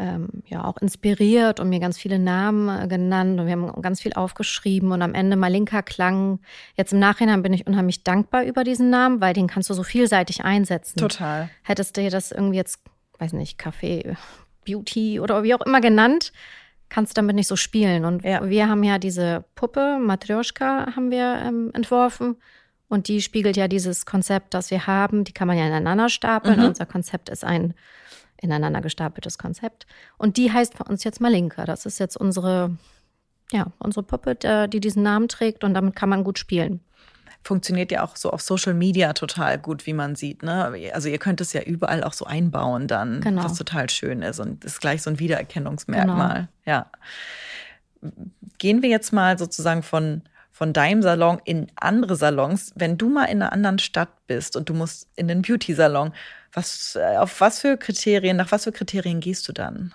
ähm, 0.00 0.42
ja 0.46 0.64
auch 0.64 0.78
inspiriert 0.78 1.60
und 1.60 1.68
mir 1.68 1.78
ganz 1.78 1.98
viele 1.98 2.18
Namen 2.18 2.68
äh, 2.68 2.88
genannt 2.88 3.38
und 3.38 3.46
wir 3.46 3.52
haben 3.52 3.82
ganz 3.82 4.00
viel 4.00 4.14
aufgeschrieben 4.14 4.92
und 4.92 5.02
am 5.02 5.14
Ende 5.14 5.36
Malinka 5.36 5.82
klang. 5.82 6.40
Jetzt 6.76 6.92
im 6.92 6.98
Nachhinein 6.98 7.42
bin 7.42 7.52
ich 7.52 7.66
unheimlich 7.66 8.02
dankbar 8.02 8.44
über 8.44 8.64
diesen 8.64 8.90
Namen, 8.90 9.20
weil 9.20 9.34
den 9.34 9.46
kannst 9.46 9.68
du 9.70 9.74
so 9.74 9.82
vielseitig 9.82 10.44
einsetzen. 10.44 10.98
Total. 10.98 11.50
Hättest 11.62 11.96
du 11.96 12.00
dir 12.00 12.10
das 12.10 12.32
irgendwie 12.32 12.56
jetzt, 12.56 12.80
weiß 13.20 13.32
nicht, 13.34 13.58
Kaffee 13.58 14.16
Beauty 14.64 15.20
oder 15.20 15.42
wie 15.42 15.54
auch 15.54 15.60
immer 15.60 15.80
genannt, 15.80 16.32
kannst 16.88 17.16
damit 17.16 17.36
nicht 17.36 17.46
so 17.46 17.56
spielen. 17.56 18.04
Und 18.04 18.24
ja. 18.24 18.48
wir 18.48 18.68
haben 18.68 18.82
ja 18.82 18.98
diese 18.98 19.44
Puppe, 19.54 19.98
Matryoshka, 20.00 20.94
haben 20.96 21.10
wir 21.10 21.42
ähm, 21.44 21.70
entworfen. 21.72 22.36
Und 22.88 23.06
die 23.06 23.22
spiegelt 23.22 23.56
ja 23.56 23.68
dieses 23.68 24.04
Konzept, 24.04 24.54
das 24.54 24.70
wir 24.70 24.86
haben. 24.86 25.24
Die 25.24 25.32
kann 25.32 25.46
man 25.46 25.56
ja 25.56 25.66
ineinander 25.66 26.08
stapeln. 26.08 26.58
Mhm. 26.58 26.66
Unser 26.66 26.86
Konzept 26.86 27.28
ist 27.28 27.44
ein 27.44 27.74
ineinander 28.36 28.80
gestapeltes 28.80 29.38
Konzept. 29.38 29.86
Und 30.18 30.36
die 30.36 30.52
heißt 30.52 30.76
bei 30.78 30.84
uns 30.84 31.04
jetzt 31.04 31.20
Malinka. 31.20 31.64
Das 31.66 31.86
ist 31.86 32.00
jetzt 32.00 32.16
unsere, 32.16 32.76
ja, 33.52 33.66
unsere 33.78 34.02
Puppe, 34.02 34.34
die 34.68 34.80
diesen 34.80 35.04
Namen 35.04 35.28
trägt. 35.28 35.62
Und 35.62 35.74
damit 35.74 35.94
kann 35.94 36.08
man 36.08 36.24
gut 36.24 36.38
spielen 36.38 36.80
funktioniert 37.42 37.90
ja 37.90 38.04
auch 38.04 38.16
so 38.16 38.30
auf 38.30 38.42
Social 38.42 38.74
Media 38.74 39.12
total 39.12 39.58
gut, 39.58 39.86
wie 39.86 39.92
man 39.92 40.14
sieht. 40.14 40.42
Ne? 40.42 40.90
Also 40.92 41.08
ihr 41.08 41.18
könnt 41.18 41.40
es 41.40 41.52
ja 41.52 41.62
überall 41.62 42.04
auch 42.04 42.12
so 42.12 42.26
einbauen 42.26 42.86
dann, 42.86 43.20
genau. 43.20 43.44
was 43.44 43.54
total 43.54 43.88
schön 43.88 44.22
ist 44.22 44.40
und 44.40 44.64
ist 44.64 44.80
gleich 44.80 45.02
so 45.02 45.10
ein 45.10 45.18
Wiedererkennungsmerkmal. 45.18 46.48
Genau. 46.64 46.66
Ja. 46.66 46.86
Gehen 48.58 48.82
wir 48.82 48.88
jetzt 48.88 49.12
mal 49.12 49.38
sozusagen 49.38 49.82
von 49.82 50.22
von 50.60 50.74
deinem 50.74 51.00
Salon 51.00 51.40
in 51.46 51.68
andere 51.76 52.16
Salons. 52.16 52.72
Wenn 52.74 52.98
du 52.98 53.08
mal 53.08 53.24
in 53.24 53.40
einer 53.40 53.50
anderen 53.50 53.78
Stadt 53.78 54.10
bist 54.26 54.56
und 54.56 54.68
du 54.68 54.74
musst 54.74 55.08
in 55.16 55.26
den 55.26 55.40
Beauty-Salon, 55.40 56.12
was, 56.52 56.96
äh, 56.96 57.16
auf 57.16 57.40
was 57.40 57.60
für 57.60 57.78
Kriterien, 57.78 58.36
nach 58.36 58.52
was 58.52 58.64
für 58.64 58.72
Kriterien 58.72 59.20
gehst 59.20 59.48
du 59.48 59.54
dann? 59.54 59.94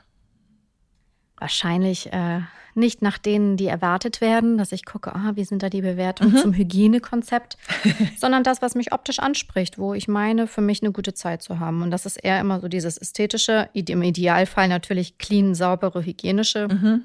Wahrscheinlich 1.37 2.11
äh, 2.13 2.41
nicht 2.75 3.01
nach 3.01 3.17
denen, 3.17 3.55
die 3.57 3.67
erwartet 3.67 4.19
werden, 4.19 4.57
dass 4.57 4.71
ich 4.71 4.85
gucke, 4.85 5.15
ah, 5.15 5.31
wie 5.35 5.45
sind 5.45 5.63
da 5.63 5.69
die 5.69 5.81
Bewertungen 5.81 6.33
mhm. 6.33 6.37
zum 6.37 6.53
Hygienekonzept, 6.53 7.57
sondern 8.17 8.43
das, 8.43 8.61
was 8.61 8.75
mich 8.75 8.91
optisch 8.91 9.19
anspricht, 9.19 9.77
wo 9.77 9.93
ich 9.93 10.07
meine, 10.07 10.45
für 10.45 10.61
mich 10.61 10.81
eine 10.81 10.91
gute 10.91 11.13
Zeit 11.13 11.41
zu 11.41 11.59
haben. 11.59 11.81
Und 11.81 11.91
das 11.91 12.05
ist 12.05 12.17
eher 12.17 12.39
immer 12.39 12.59
so 12.59 12.67
dieses 12.67 12.97
ästhetische, 12.97 13.69
im 13.73 14.01
Idealfall 14.01 14.67
natürlich 14.67 15.17
clean, 15.17 15.55
saubere, 15.55 16.05
hygienische. 16.05 16.67
Mhm. 16.67 17.03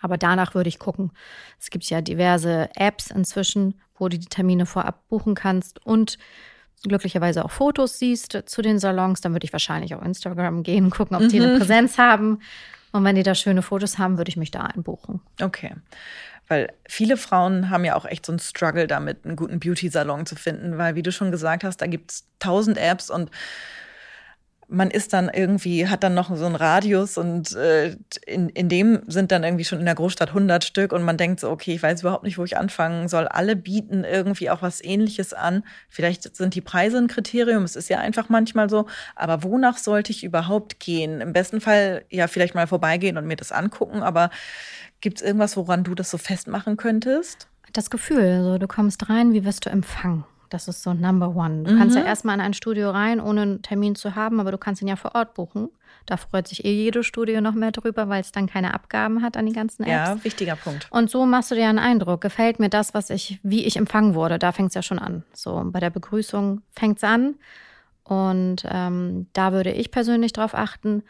Aber 0.00 0.16
danach 0.16 0.54
würde 0.54 0.68
ich 0.68 0.78
gucken. 0.78 1.10
Es 1.58 1.70
gibt 1.70 1.84
ja 1.90 2.00
diverse 2.00 2.70
Apps 2.76 3.10
inzwischen, 3.10 3.80
wo 3.98 4.08
du 4.08 4.18
die 4.18 4.28
Termine 4.28 4.64
vorab 4.64 5.08
buchen 5.08 5.34
kannst 5.34 5.84
und 5.84 6.18
glücklicherweise 6.84 7.44
auch 7.44 7.50
Fotos 7.50 7.98
siehst 7.98 8.42
zu 8.46 8.62
den 8.62 8.78
Salons. 8.78 9.20
Dann 9.20 9.32
würde 9.32 9.44
ich 9.44 9.52
wahrscheinlich 9.52 9.94
auf 9.94 10.04
Instagram 10.04 10.62
gehen, 10.62 10.90
gucken, 10.90 11.16
ob 11.16 11.28
die 11.28 11.40
eine 11.40 11.54
mhm. 11.54 11.58
Präsenz 11.58 11.98
haben. 11.98 12.38
Und 12.92 13.04
wenn 13.04 13.16
die 13.16 13.22
da 13.22 13.34
schöne 13.34 13.62
Fotos 13.62 13.98
haben, 13.98 14.18
würde 14.18 14.28
ich 14.28 14.36
mich 14.36 14.50
da 14.50 14.62
einbuchen. 14.62 15.20
Okay. 15.40 15.74
Weil 16.48 16.72
viele 16.88 17.16
Frauen 17.16 17.70
haben 17.70 17.84
ja 17.84 17.94
auch 17.94 18.04
echt 18.04 18.26
so 18.26 18.32
einen 18.32 18.40
Struggle 18.40 18.88
damit, 18.88 19.24
einen 19.24 19.36
guten 19.36 19.60
Beauty-Salon 19.60 20.26
zu 20.26 20.34
finden, 20.34 20.78
weil, 20.78 20.96
wie 20.96 21.02
du 21.02 21.12
schon 21.12 21.30
gesagt 21.30 21.62
hast, 21.62 21.76
da 21.76 21.86
gibt 21.86 22.10
es 22.10 22.24
tausend 22.40 22.76
Apps 22.76 23.08
und 23.08 23.30
man 24.70 24.90
ist 24.90 25.12
dann 25.12 25.28
irgendwie, 25.28 25.88
hat 25.88 26.04
dann 26.04 26.14
noch 26.14 26.34
so 26.34 26.46
einen 26.46 26.54
Radius 26.54 27.18
und 27.18 27.54
äh, 27.56 27.96
in, 28.26 28.48
in 28.50 28.68
dem 28.68 29.02
sind 29.08 29.32
dann 29.32 29.42
irgendwie 29.42 29.64
schon 29.64 29.80
in 29.80 29.84
der 29.84 29.96
Großstadt 29.96 30.28
100 30.28 30.64
Stück 30.64 30.92
und 30.92 31.02
man 31.02 31.16
denkt 31.16 31.40
so, 31.40 31.50
okay, 31.50 31.74
ich 31.74 31.82
weiß 31.82 32.02
überhaupt 32.02 32.22
nicht, 32.22 32.38
wo 32.38 32.44
ich 32.44 32.56
anfangen 32.56 33.08
soll. 33.08 33.26
Alle 33.26 33.56
bieten 33.56 34.04
irgendwie 34.04 34.48
auch 34.48 34.62
was 34.62 34.82
Ähnliches 34.82 35.34
an. 35.34 35.64
Vielleicht 35.88 36.36
sind 36.36 36.54
die 36.54 36.60
Preise 36.60 36.98
ein 36.98 37.08
Kriterium, 37.08 37.64
es 37.64 37.74
ist 37.74 37.90
ja 37.90 37.98
einfach 37.98 38.28
manchmal 38.28 38.70
so, 38.70 38.86
aber 39.16 39.42
wonach 39.42 39.76
sollte 39.76 40.12
ich 40.12 40.22
überhaupt 40.22 40.78
gehen? 40.78 41.20
Im 41.20 41.32
besten 41.32 41.60
Fall 41.60 42.04
ja 42.08 42.28
vielleicht 42.28 42.54
mal 42.54 42.68
vorbeigehen 42.68 43.18
und 43.18 43.26
mir 43.26 43.36
das 43.36 43.52
angucken, 43.52 44.02
aber 44.02 44.30
gibt 45.00 45.18
es 45.18 45.26
irgendwas, 45.26 45.56
woran 45.56 45.82
du 45.82 45.94
das 45.94 46.10
so 46.10 46.18
festmachen 46.18 46.76
könntest? 46.76 47.48
Das 47.72 47.90
Gefühl, 47.90 48.22
also 48.22 48.58
du 48.58 48.68
kommst 48.68 49.08
rein, 49.08 49.32
wie 49.32 49.44
wirst 49.44 49.66
du 49.66 49.70
empfangen? 49.70 50.24
Das 50.50 50.66
ist 50.66 50.82
so 50.82 50.92
Number 50.92 51.34
One. 51.34 51.62
Du 51.62 51.72
mhm. 51.72 51.78
kannst 51.78 51.96
ja 51.96 52.02
mhm. 52.02 52.08
erstmal 52.08 52.34
in 52.34 52.40
ein 52.40 52.54
Studio 52.54 52.90
rein, 52.90 53.20
ohne 53.20 53.42
einen 53.42 53.62
Termin 53.62 53.94
zu 53.94 54.16
haben, 54.16 54.40
aber 54.40 54.50
du 54.50 54.58
kannst 54.58 54.82
ihn 54.82 54.88
ja 54.88 54.96
vor 54.96 55.14
Ort 55.14 55.34
buchen. 55.34 55.70
Da 56.06 56.16
freut 56.16 56.48
sich 56.48 56.64
eh 56.64 56.72
jedes 56.72 57.06
Studio 57.06 57.40
noch 57.40 57.54
mehr 57.54 57.70
drüber, 57.70 58.08
weil 58.08 58.20
es 58.20 58.32
dann 58.32 58.48
keine 58.48 58.74
Abgaben 58.74 59.22
hat 59.22 59.36
an 59.36 59.46
die 59.46 59.52
ganzen 59.52 59.84
Apps. 59.84 59.90
Ja, 59.90 60.24
wichtiger 60.24 60.56
Punkt. 60.56 60.88
Und 60.90 61.08
so 61.08 61.24
machst 61.24 61.50
du 61.52 61.54
dir 61.54 61.68
einen 61.68 61.78
Eindruck. 61.78 62.20
Gefällt 62.20 62.58
mir 62.58 62.68
das, 62.68 62.94
was 62.94 63.10
ich, 63.10 63.38
wie 63.42 63.64
ich 63.64 63.76
empfangen 63.76 64.14
wurde? 64.14 64.38
Da 64.38 64.50
fängt 64.52 64.68
es 64.70 64.74
ja 64.74 64.82
schon 64.82 64.98
an. 64.98 65.22
So 65.32 65.62
bei 65.66 65.78
der 65.78 65.90
Begrüßung 65.90 66.62
fängt 66.72 66.98
es 66.98 67.04
an. 67.04 67.36
Und 68.02 68.64
ähm, 68.68 69.28
da 69.32 69.52
würde 69.52 69.70
ich 69.70 69.92
persönlich 69.92 70.32
drauf 70.32 70.54
achten. 70.54 71.04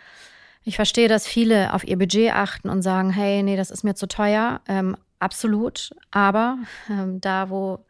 Ich 0.64 0.76
verstehe, 0.76 1.08
dass 1.08 1.26
viele 1.26 1.72
auf 1.72 1.82
ihr 1.84 1.96
Budget 1.96 2.34
achten 2.34 2.68
und 2.68 2.82
sagen, 2.82 3.10
hey, 3.10 3.42
nee, 3.42 3.56
das 3.56 3.70
ist 3.70 3.84
mir 3.84 3.94
zu 3.94 4.06
teuer. 4.06 4.60
Ähm, 4.68 4.96
absolut. 5.18 5.90
Aber 6.10 6.58
ähm, 6.90 7.22
da, 7.22 7.48
wo 7.48 7.86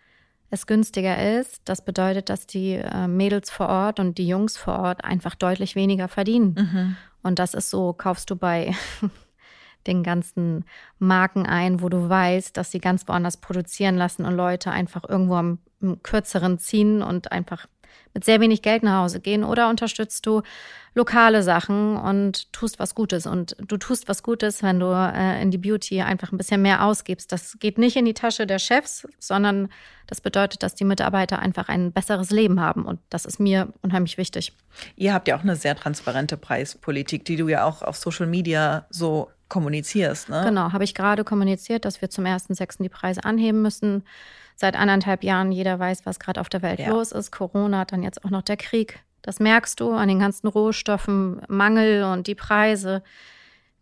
es 0.51 0.67
günstiger 0.67 1.39
ist. 1.39 1.63
Das 1.65 1.85
bedeutet, 1.85 2.29
dass 2.29 2.47
die 2.47 2.75
äh, 2.75 3.07
Mädels 3.07 3.51
vor 3.51 3.69
Ort 3.69 4.01
und 4.01 4.19
die 4.19 4.27
Jungs 4.27 4.57
vor 4.57 4.79
Ort 4.79 5.05
einfach 5.05 5.35
deutlich 5.35 5.77
weniger 5.77 6.09
verdienen. 6.09 6.55
Mhm. 6.59 6.97
Und 7.23 7.39
das 7.39 7.55
ist 7.55 7.71
so, 7.71 7.93
kaufst 7.93 8.31
du 8.31 8.37
bei 8.37 8.75
den 9.87 10.03
ganzen 10.03 10.65
Marken 10.99 11.47
ein, 11.47 11.81
wo 11.81 11.89
du 11.89 12.09
weißt, 12.09 12.57
dass 12.57 12.71
sie 12.71 12.81
ganz 12.81 13.07
woanders 13.09 13.37
produzieren 13.37 13.97
lassen 13.97 14.25
und 14.25 14.35
Leute 14.35 14.71
einfach 14.71 15.09
irgendwo 15.09 15.37
am, 15.37 15.59
am 15.81 16.03
kürzeren 16.03 16.59
ziehen 16.59 17.03
und 17.03 17.33
einfach 17.33 17.67
mit 18.15 18.25
sehr 18.25 18.41
wenig 18.41 18.63
Geld 18.63 18.83
nach 18.83 19.03
Hause 19.03 19.21
gehen 19.21 19.45
oder 19.45 19.69
unterstützt 19.69 20.27
du 20.27 20.43
lokale 20.95 21.43
Sachen 21.43 21.97
und 21.97 22.53
tust 22.53 22.79
was 22.79 22.95
Gutes. 22.95 23.27
Und 23.27 23.57
du 23.61 23.77
tust 23.77 24.09
was 24.09 24.23
Gutes, 24.23 24.63
wenn 24.63 24.81
du 24.81 24.87
äh, 24.87 25.41
in 25.41 25.51
die 25.51 25.59
Beauty 25.59 26.01
einfach 26.01 26.33
ein 26.33 26.39
bisschen 26.39 26.63
mehr 26.63 26.85
ausgibst. 26.85 27.31
Das 27.31 27.59
geht 27.61 27.79
nicht 27.79 27.97
in 27.97 28.05
die 28.05 28.15
Tasche 28.15 28.47
der 28.47 28.59
Chefs, 28.59 29.07
sondern 29.21 29.69
das 30.09 30.21
bedeutet, 30.21 30.63
dass 30.65 30.75
die 30.75 30.85
Mitarbeiter 30.85 31.39
einfach 31.39 31.69
ein 31.69 31.93
besseres 31.93 32.31
Leben 32.31 32.61
haben. 32.61 32.85
Und 32.85 32.99
das 33.09 33.25
ist 33.25 33.39
mir 33.39 33.73
unheimlich 33.83 34.19
wichtig. 34.19 34.53
Ihr 34.97 35.15
habt 35.15 35.29
ja 35.29 35.37
auch 35.37 35.43
eine 35.43 35.55
sehr 35.55 35.77
transparente 35.77 36.37
Preispolitik, 36.37 37.25
die 37.25 37.37
du 37.37 37.47
ja 37.47 37.65
auch 37.65 37.83
auf 37.83 37.97
Social 37.97 38.27
Media 38.27 38.87
so 38.91 39.31
kommunizierst. 39.49 40.29
Ne? 40.29 40.43
Genau, 40.45 40.73
habe 40.73 40.85
ich 40.85 40.95
gerade 40.95 41.23
kommuniziert, 41.25 41.85
dass 41.85 42.01
wir 42.01 42.11
zum 42.11 42.25
1.6. 42.25 42.83
die 42.83 42.89
Preise 42.89 43.25
anheben 43.25 43.63
müssen 43.63 44.05
seit 44.61 44.77
anderthalb 44.77 45.25
Jahren 45.25 45.53
jeder 45.53 45.79
weiß, 45.79 46.05
was 46.05 46.21
gerade 46.21 46.39
auf 46.39 46.51
der 46.51 46.61
Welt 46.61 46.81
ja. 46.81 46.91
los 46.91 47.13
ist. 47.13 47.33
Corona, 47.33 47.87
dann 47.87 48.03
jetzt 48.03 48.25
auch 48.25 48.31
noch 48.31 48.43
der 48.43 48.59
Krieg. 48.59 49.03
Das 49.23 49.41
merkst 49.41 49.81
du 49.81 49.93
an 49.93 50.09
den 50.09 50.19
ganzen 50.19 50.49
Rohstoffen, 50.49 51.41
Mangel 51.49 52.05
und 52.05 52.27
die 52.27 52.35
Preise. 52.35 53.03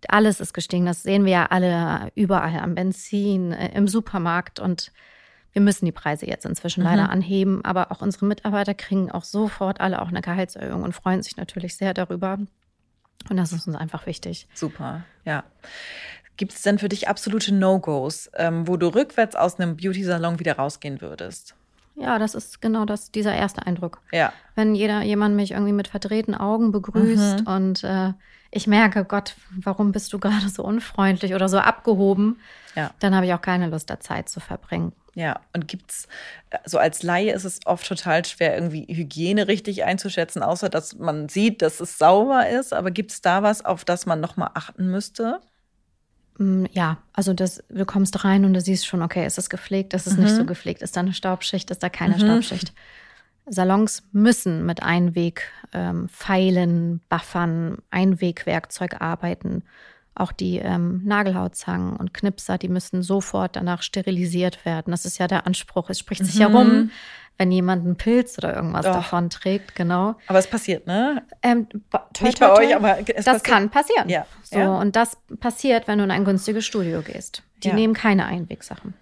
Alles 0.07 0.39
ist 0.39 0.55
gestiegen. 0.55 0.87
Das 0.87 1.03
sehen 1.03 1.25
wir 1.25 1.33
ja 1.33 1.47
alle 1.47 2.13
überall 2.15 2.61
am 2.61 2.77
Benzin, 2.77 3.51
äh, 3.51 3.77
im 3.77 3.89
Supermarkt. 3.89 4.61
Und 4.61 4.93
wir 5.53 5.63
müssen 5.63 5.85
die 5.85 5.93
Preise 5.93 6.27
jetzt 6.27 6.47
inzwischen 6.47 6.85
mhm. 6.85 6.91
leider 6.91 7.11
anheben. 7.11 7.65
Aber 7.65 7.91
auch 7.91 8.01
unsere 8.01 8.27
Mitarbeiter 8.27 8.75
kriegen 8.75 9.11
auch 9.11 9.25
sofort 9.25 9.81
alle 9.81 10.01
auch 10.01 10.09
eine 10.09 10.21
Gehaltserhöhung 10.21 10.85
und 10.85 10.93
freuen 10.93 11.25
sich 11.25 11.37
natürlich 11.37 11.77
sehr 11.77 11.93
darüber. 11.93 12.39
Und 13.29 13.37
das 13.37 13.53
ist 13.53 13.67
uns 13.67 13.77
einfach 13.77 14.07
wichtig. 14.07 14.47
Super, 14.55 15.05
ja. 15.25 15.43
Gibt 16.39 16.55
es 16.55 16.63
denn 16.63 16.79
für 16.79 16.89
dich 16.89 17.09
absolute 17.09 17.53
No-Gos, 17.53 18.31
ähm, 18.35 18.67
wo 18.67 18.77
du 18.77 18.89
rückwärts 18.89 19.37
aus 19.37 19.59
einem 19.59 19.77
Beauty-Salon 19.77 20.39
wieder 20.39 20.57
rausgehen 20.57 21.01
würdest? 21.01 21.55
Ja, 21.97 22.19
das 22.21 22.37
ist 22.37 22.63
genau 22.63 22.85
das, 22.85 23.11
dieser 23.11 23.35
erste 23.35 23.67
Eindruck. 23.67 24.01
Ja. 24.13 24.33
Wenn 24.55 24.77
jeder, 24.77 25.03
jemand 25.03 25.35
mich 25.35 25.51
irgendwie 25.51 25.73
mit 25.73 25.89
verdrehten 25.89 26.37
Augen 26.37 26.71
begrüßt 26.71 27.41
mhm. 27.41 27.47
und 27.47 27.85
äh, 27.85 28.13
ich 28.53 28.69
merke, 28.69 29.05
Gott, 29.05 29.35
warum 29.51 29.91
bist 29.91 30.13
du 30.13 30.21
gerade 30.21 30.49
so 30.49 30.63
unfreundlich 30.63 31.35
oder 31.35 31.49
so 31.49 31.59
abgehoben, 31.59 32.39
ja. 32.77 32.93
dann 33.01 33.17
habe 33.17 33.27
ich 33.27 33.35
auch 33.35 33.43
keine 33.43 33.67
Lust, 33.67 33.91
da 33.91 33.99
Zeit 33.99 34.29
zu 34.29 34.39
verbringen. 34.39 34.93
Ja, 35.15 35.41
und 35.53 35.67
gibt's, 35.67 36.07
so 36.65 36.79
als 36.79 37.03
Laie 37.03 37.33
ist 37.33 37.45
es 37.45 37.59
oft 37.67 37.89
total 37.89 38.25
schwer, 38.25 38.55
irgendwie 38.55 38.87
Hygiene 38.89 39.49
richtig 39.49 39.83
einzuschätzen, 39.83 40.45
außer 40.45 40.69
dass 40.69 40.97
man 40.97 41.29
sieht, 41.29 41.61
dass 41.61 41.81
es 41.81 41.99
sauber 41.99 42.49
ist. 42.49 42.73
Aber 42.73 42.93
gibt 42.93 43.11
es 43.11 43.21
da 43.21 43.43
was, 43.43 43.65
auf 43.65 43.85
das 43.85 44.07
man 44.07 44.21
nochmal 44.21 44.51
achten 44.55 44.89
müsste? 44.89 45.41
Mm, 46.39 46.65
ja, 46.73 46.99
also 47.13 47.35
das, 47.35 47.63
du 47.69 47.85
kommst 47.85 48.25
rein 48.25 48.45
und 48.45 48.55
du 48.55 48.61
siehst 48.61 48.87
schon, 48.87 49.03
okay, 49.03 49.27
ist 49.27 49.39
es 49.39 49.51
gepflegt, 49.51 49.93
ist 49.93 50.07
es 50.07 50.17
mhm. 50.17 50.25
nicht 50.25 50.37
so 50.37 50.45
gepflegt, 50.45 50.83
ist 50.83 50.97
da 50.97 51.01
eine 51.01 51.13
Staubschicht, 51.13 51.71
ist 51.71 51.83
da 51.83 51.89
keine 51.89 52.15
mhm. 52.15 52.21
Staubschicht. 52.21 52.73
Salons 53.47 54.03
müssen 54.13 54.67
mit 54.67 54.83
Einweg 54.83 55.51
ähm, 55.73 56.09
Pfeilen, 56.09 57.01
Buffern, 57.09 57.79
Einwegwerkzeug 57.91 59.01
arbeiten. 59.01 59.63
Auch 60.19 60.33
die 60.33 60.59
ähm, 60.59 61.03
Nagelhautzangen 61.05 61.97
und 61.97 62.13
Knipser, 62.13 62.59
die 62.59 62.69
müssen 62.69 63.03
sofort 63.03 63.55
danach 63.55 63.83
sterilisiert 63.83 64.65
werden. 64.65 64.91
Das 64.91 65.05
ist 65.05 65.19
ja 65.19 65.29
der 65.29 65.47
Anspruch. 65.47 65.91
Es 65.91 66.01
spricht 66.01 66.25
sich 66.25 66.37
mhm. 66.37 66.41
herum, 66.41 66.91
wenn 67.39 67.53
jemand 67.53 67.85
einen 67.85 67.97
Pilz 67.97 68.37
oder 68.37 68.55
irgendwas 68.55 68.85
oh. 68.87 68.93
davon 68.93 69.31
trägt, 69.31 69.77
genau. 69.77 70.17
Aber 70.27 70.41
es 70.41 70.49
passiert, 70.49 70.89
ne? 70.89 71.23
Ähm, 71.43 71.69
Nicht 72.21 72.41
bei 72.41 72.51
euch, 72.53 72.75
aber 72.75 72.99
es 72.99 73.07
das 73.07 73.25
passiert. 73.25 73.45
kann 73.45 73.71
passieren. 73.71 74.09
Ja. 74.09 74.27
So, 74.43 74.59
ja. 74.59 74.75
Und 74.77 74.97
das 74.97 75.17
passiert, 75.39 75.87
wenn 75.87 75.99
du 75.99 76.05
in 76.05 76.11
ein 76.11 76.25
günstiges 76.25 76.67
Studio 76.67 77.01
gehst. 77.03 77.45
Die 77.63 77.69
ja. 77.69 77.75
nehmen 77.75 77.95
keine 77.95 78.27
Einwegsachen. 78.27 78.95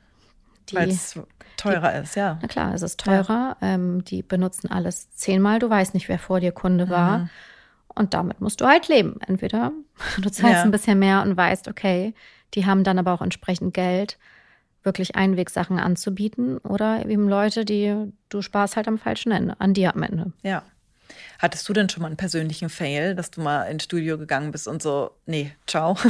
Weil 0.72 0.90
es 0.90 1.18
teurer 1.56 1.92
die, 1.92 2.02
ist, 2.02 2.16
ja. 2.16 2.38
Na 2.42 2.48
klar, 2.48 2.74
es 2.74 2.82
ist 2.82 3.00
teurer. 3.00 3.56
Ja. 3.60 3.68
Ähm, 3.74 4.04
die 4.04 4.22
benutzen 4.22 4.70
alles 4.70 5.10
zehnmal. 5.14 5.58
Du 5.58 5.70
weißt 5.70 5.94
nicht, 5.94 6.08
wer 6.10 6.18
vor 6.18 6.40
dir 6.40 6.52
Kunde 6.52 6.90
war. 6.90 7.18
Mhm. 7.18 7.30
Und 7.96 8.14
damit 8.14 8.40
musst 8.40 8.60
du 8.60 8.66
halt 8.66 8.86
leben. 8.88 9.18
Entweder 9.26 9.72
du 10.18 10.30
zahlst 10.30 10.62
ein 10.62 10.70
bisschen 10.70 10.98
mehr 11.00 11.22
und 11.22 11.36
weißt, 11.36 11.66
okay, 11.66 12.14
die 12.54 12.66
haben 12.66 12.84
dann 12.84 12.98
aber 12.98 13.12
auch 13.12 13.22
entsprechend 13.22 13.74
Geld 13.74 14.18
wirklich 14.82 15.16
Einwegsachen 15.16 15.80
anzubieten 15.80 16.58
oder 16.58 17.04
eben 17.06 17.28
Leute, 17.28 17.64
die 17.64 18.12
du 18.28 18.40
sparst 18.40 18.76
halt 18.76 18.86
am 18.86 18.98
falschen 18.98 19.32
Ende, 19.32 19.56
an 19.58 19.74
dir 19.74 19.94
am 19.94 20.02
Ende. 20.04 20.32
Ja. 20.44 20.62
Hattest 21.40 21.68
du 21.68 21.72
denn 21.72 21.88
schon 21.88 22.02
mal 22.02 22.06
einen 22.06 22.16
persönlichen 22.16 22.68
Fail, 22.68 23.14
dass 23.14 23.30
du 23.30 23.40
mal 23.40 23.64
ins 23.64 23.84
Studio 23.84 24.16
gegangen 24.16 24.52
bist 24.52 24.68
und 24.68 24.82
so, 24.82 25.10
nee, 25.26 25.52
ciao? 25.66 25.96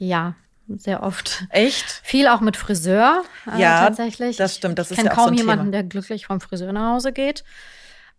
Ja, 0.00 0.36
sehr 0.68 1.02
oft. 1.02 1.44
Echt? 1.50 2.00
Viel 2.04 2.28
auch 2.28 2.40
mit 2.40 2.56
Friseur. 2.56 3.24
Äh, 3.52 3.60
ja, 3.60 3.80
tatsächlich. 3.80 4.36
Das 4.36 4.54
stimmt. 4.54 4.78
Das 4.78 4.92
ich 4.92 4.96
kenne 4.96 5.08
ja 5.08 5.14
kaum 5.16 5.30
so 5.30 5.34
jemanden, 5.34 5.64
Thema. 5.64 5.72
der 5.72 5.82
glücklich 5.82 6.26
vom 6.26 6.40
Friseur 6.40 6.72
nach 6.72 6.94
Hause 6.94 7.12
geht. 7.12 7.42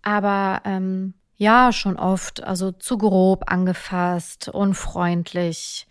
Aber 0.01 0.61
ähm, 0.65 1.13
ja, 1.39 1.71
schon 1.71 1.97
oft. 1.97 2.43
Also 2.43 2.71
zu 2.71 2.97
grob 2.97 3.49
angefasst, 3.49 4.49
unfreundlich 4.49 5.87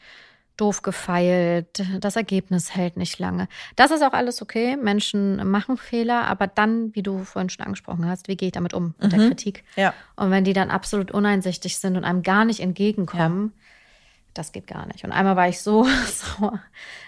doof 0.59 0.83
gefeilt, 0.83 1.83
das 2.01 2.17
Ergebnis 2.17 2.75
hält 2.75 2.97
nicht 2.97 3.19
lange. 3.19 3.49
Das 3.77 3.91
ist 3.91 4.03
auch 4.03 4.13
alles 4.13 4.43
okay. 4.43 4.77
Menschen 4.77 5.49
machen 5.49 5.77
Fehler, 5.77 6.27
aber 6.27 6.49
dann, 6.49 6.95
wie 6.95 7.03
du 7.03 7.25
vorhin 7.25 7.49
schon 7.49 7.65
angesprochen 7.65 8.07
hast, 8.07 8.29
wie 8.29 8.37
gehe 8.37 8.49
ich 8.49 8.53
damit 8.53 8.75
um 8.75 8.95
mit 8.99 9.13
mhm. 9.13 9.17
der 9.17 9.29
Kritik? 9.29 9.65
Ja. 9.77 9.95
Und 10.17 10.31
wenn 10.31 10.45
die 10.45 10.53
dann 10.53 10.71
absolut 10.71 11.13
uneinsichtig 11.13 11.79
sind 11.79 11.97
und 11.97 12.05
einem 12.05 12.23
gar 12.23 12.45
nicht 12.45 12.61
entgegenkommen, 12.61 13.53
ja. 13.55 13.63
das 14.35 14.51
geht 14.51 14.67
gar 14.67 14.85
nicht. 14.87 15.05
Und 15.05 15.13
einmal 15.13 15.37
war 15.37 15.49
ich 15.49 15.61
so 15.61 15.85
sauer, 16.07 16.61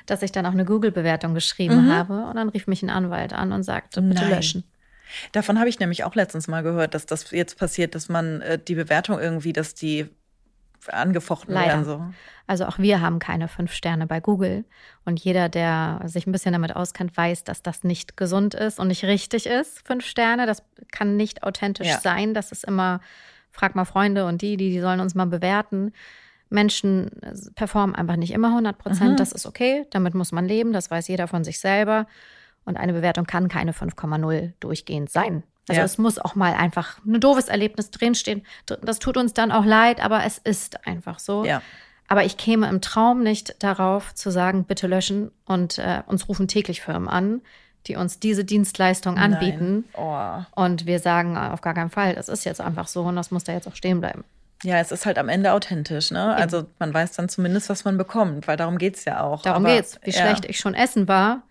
dass 0.06 0.22
ich 0.22 0.30
dann 0.30 0.46
auch 0.46 0.52
eine 0.52 0.64
Google-Bewertung 0.64 1.34
geschrieben 1.34 1.86
mhm. 1.86 1.92
habe 1.92 2.24
und 2.26 2.36
dann 2.36 2.48
rief 2.50 2.68
mich 2.68 2.82
ein 2.84 2.90
Anwalt 2.90 3.32
an 3.32 3.52
und 3.52 3.64
sagte, 3.64 4.00
bitte 4.00 4.22
Nein. 4.22 4.30
löschen. 4.30 4.64
Davon 5.32 5.58
habe 5.58 5.68
ich 5.68 5.78
nämlich 5.78 6.04
auch 6.04 6.14
letztens 6.14 6.48
mal 6.48 6.62
gehört, 6.62 6.94
dass 6.94 7.06
das 7.06 7.30
jetzt 7.30 7.58
passiert, 7.58 7.94
dass 7.94 8.08
man 8.08 8.40
äh, 8.42 8.58
die 8.58 8.74
Bewertung 8.74 9.18
irgendwie, 9.18 9.52
dass 9.52 9.74
die 9.74 10.08
angefochten 10.88 11.54
Leider. 11.54 11.68
werden. 11.68 11.84
So. 11.84 12.04
Also 12.46 12.66
auch 12.66 12.78
wir 12.78 13.00
haben 13.00 13.18
keine 13.18 13.48
fünf 13.48 13.72
Sterne 13.72 14.06
bei 14.06 14.20
Google. 14.20 14.64
Und 15.04 15.20
jeder, 15.20 15.48
der 15.48 16.00
sich 16.06 16.26
ein 16.26 16.32
bisschen 16.32 16.52
damit 16.52 16.74
auskennt, 16.74 17.16
weiß, 17.16 17.44
dass 17.44 17.62
das 17.62 17.84
nicht 17.84 18.16
gesund 18.16 18.54
ist 18.54 18.80
und 18.80 18.88
nicht 18.88 19.04
richtig 19.04 19.46
ist. 19.46 19.86
Fünf 19.86 20.04
Sterne, 20.04 20.46
das 20.46 20.62
kann 20.90 21.16
nicht 21.16 21.42
authentisch 21.42 21.88
ja. 21.88 22.00
sein. 22.00 22.34
Das 22.34 22.52
ist 22.52 22.64
immer, 22.64 23.00
frag 23.50 23.74
mal 23.74 23.84
Freunde 23.84 24.26
und 24.26 24.42
die, 24.42 24.56
die, 24.56 24.70
die 24.70 24.80
sollen 24.80 25.00
uns 25.00 25.14
mal 25.14 25.26
bewerten. 25.26 25.92
Menschen 26.48 27.10
performen 27.54 27.94
einfach 27.94 28.16
nicht 28.16 28.32
immer 28.32 28.48
100 28.48 28.76
Prozent. 28.76 29.12
Mhm. 29.12 29.16
Das 29.16 29.32
ist 29.32 29.46
okay. 29.46 29.86
Damit 29.90 30.14
muss 30.14 30.32
man 30.32 30.46
leben. 30.46 30.72
Das 30.72 30.90
weiß 30.90 31.06
jeder 31.08 31.28
von 31.28 31.44
sich 31.44 31.60
selber. 31.60 32.06
Und 32.64 32.76
eine 32.76 32.92
Bewertung 32.92 33.26
kann 33.26 33.48
keine 33.48 33.72
5,0 33.72 34.52
durchgehend 34.60 35.10
sein. 35.10 35.42
Also 35.68 35.80
ja. 35.80 35.84
es 35.84 35.98
muss 35.98 36.18
auch 36.18 36.34
mal 36.34 36.54
einfach 36.54 36.98
ein 37.06 37.20
doofes 37.20 37.48
Erlebnis 37.48 37.90
drinstehen. 37.90 38.42
Das 38.66 38.98
tut 38.98 39.16
uns 39.16 39.34
dann 39.34 39.52
auch 39.52 39.64
leid, 39.64 40.02
aber 40.02 40.24
es 40.24 40.38
ist 40.38 40.86
einfach 40.86 41.18
so. 41.18 41.44
Ja. 41.44 41.62
Aber 42.08 42.24
ich 42.24 42.36
käme 42.36 42.68
im 42.68 42.80
Traum 42.80 43.22
nicht 43.22 43.62
darauf 43.62 44.14
zu 44.14 44.30
sagen, 44.30 44.64
bitte 44.64 44.88
löschen 44.88 45.30
und 45.44 45.78
äh, 45.78 46.02
uns 46.06 46.28
rufen 46.28 46.48
täglich 46.48 46.80
Firmen 46.80 47.08
an, 47.08 47.40
die 47.86 47.94
uns 47.94 48.18
diese 48.18 48.44
Dienstleistung 48.44 49.16
anbieten. 49.16 49.84
Oh. 49.94 50.42
Und 50.56 50.86
wir 50.86 50.98
sagen 50.98 51.38
auf 51.38 51.60
gar 51.60 51.74
keinen 51.74 51.90
Fall, 51.90 52.16
das 52.16 52.28
ist 52.28 52.44
jetzt 52.44 52.60
einfach 52.60 52.88
so 52.88 53.02
und 53.04 53.14
das 53.14 53.30
muss 53.30 53.44
da 53.44 53.52
jetzt 53.52 53.68
auch 53.68 53.76
stehen 53.76 54.00
bleiben. 54.00 54.24
Ja, 54.62 54.78
es 54.78 54.90
ist 54.90 55.06
halt 55.06 55.18
am 55.18 55.28
Ende 55.28 55.52
authentisch, 55.52 56.10
ne? 56.10 56.34
Also 56.34 56.66
man 56.78 56.92
weiß 56.92 57.12
dann 57.12 57.28
zumindest, 57.28 57.70
was 57.70 57.84
man 57.84 57.96
bekommt, 57.96 58.46
weil 58.46 58.56
darum 58.56 58.76
geht 58.76 58.96
es 58.96 59.04
ja 59.04 59.22
auch. 59.22 59.42
Darum 59.42 59.64
geht 59.64 59.84
es. 59.84 60.00
Wie 60.02 60.10
ja. 60.10 60.20
schlecht 60.20 60.44
ich 60.44 60.58
schon 60.58 60.74
essen 60.74 61.08
war, 61.08 61.44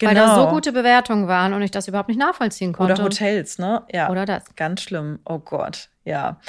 Genau. 0.00 0.10
Weil 0.10 0.16
da 0.16 0.34
so 0.34 0.40
genau. 0.40 0.54
gute 0.54 0.72
Bewertungen 0.72 1.28
waren 1.28 1.52
und 1.52 1.60
ich 1.60 1.70
das 1.70 1.86
überhaupt 1.86 2.08
nicht 2.08 2.18
nachvollziehen 2.18 2.72
konnte. 2.72 2.94
Oder 2.94 3.04
Hotels, 3.04 3.58
ne? 3.58 3.82
Ja. 3.92 4.10
Oder 4.10 4.24
das. 4.24 4.56
Ganz 4.56 4.80
schlimm. 4.80 5.20
Oh 5.26 5.38
Gott, 5.38 5.90
ja. 6.04 6.40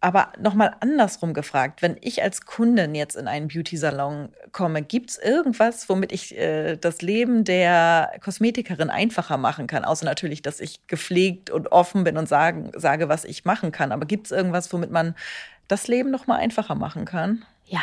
Aber 0.00 0.32
nochmal 0.40 0.74
andersrum 0.80 1.32
gefragt, 1.32 1.82
wenn 1.82 1.96
ich 2.00 2.22
als 2.22 2.46
Kundin 2.46 2.94
jetzt 2.96 3.14
in 3.14 3.28
einen 3.28 3.48
Beauty-Salon 3.48 4.30
komme, 4.50 4.82
gibt 4.82 5.10
es 5.10 5.18
irgendwas, 5.18 5.88
womit 5.88 6.10
ich 6.10 6.36
äh, 6.36 6.76
das 6.76 7.00
Leben 7.00 7.44
der 7.44 8.10
Kosmetikerin 8.24 8.90
einfacher 8.90 9.36
machen 9.36 9.68
kann? 9.68 9.84
Außer 9.84 10.06
natürlich, 10.06 10.42
dass 10.42 10.58
ich 10.58 10.86
gepflegt 10.88 11.50
und 11.50 11.70
offen 11.70 12.02
bin 12.02 12.16
und 12.16 12.28
sagen, 12.28 12.72
sage, 12.74 13.08
was 13.08 13.24
ich 13.24 13.44
machen 13.44 13.70
kann. 13.70 13.92
Aber 13.92 14.04
gibt 14.04 14.26
es 14.26 14.32
irgendwas, 14.32 14.72
womit 14.72 14.90
man 14.90 15.14
das 15.68 15.86
Leben 15.86 16.10
nochmal 16.10 16.40
einfacher 16.40 16.74
machen 16.74 17.04
kann? 17.04 17.44
Ja, 17.66 17.82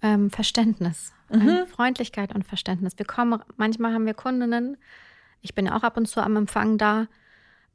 ähm, 0.00 0.30
Verständnis. 0.30 1.12
Mhm. 1.34 1.66
Freundlichkeit 1.66 2.34
und 2.34 2.44
Verständnis. 2.44 2.94
Wir 2.96 3.06
kommen, 3.06 3.40
manchmal 3.56 3.92
haben 3.92 4.06
wir 4.06 4.14
Kundinnen, 4.14 4.76
ich 5.40 5.54
bin 5.54 5.68
auch 5.68 5.82
ab 5.82 5.96
und 5.96 6.06
zu 6.06 6.22
am 6.22 6.36
Empfang 6.36 6.78
da, 6.78 7.06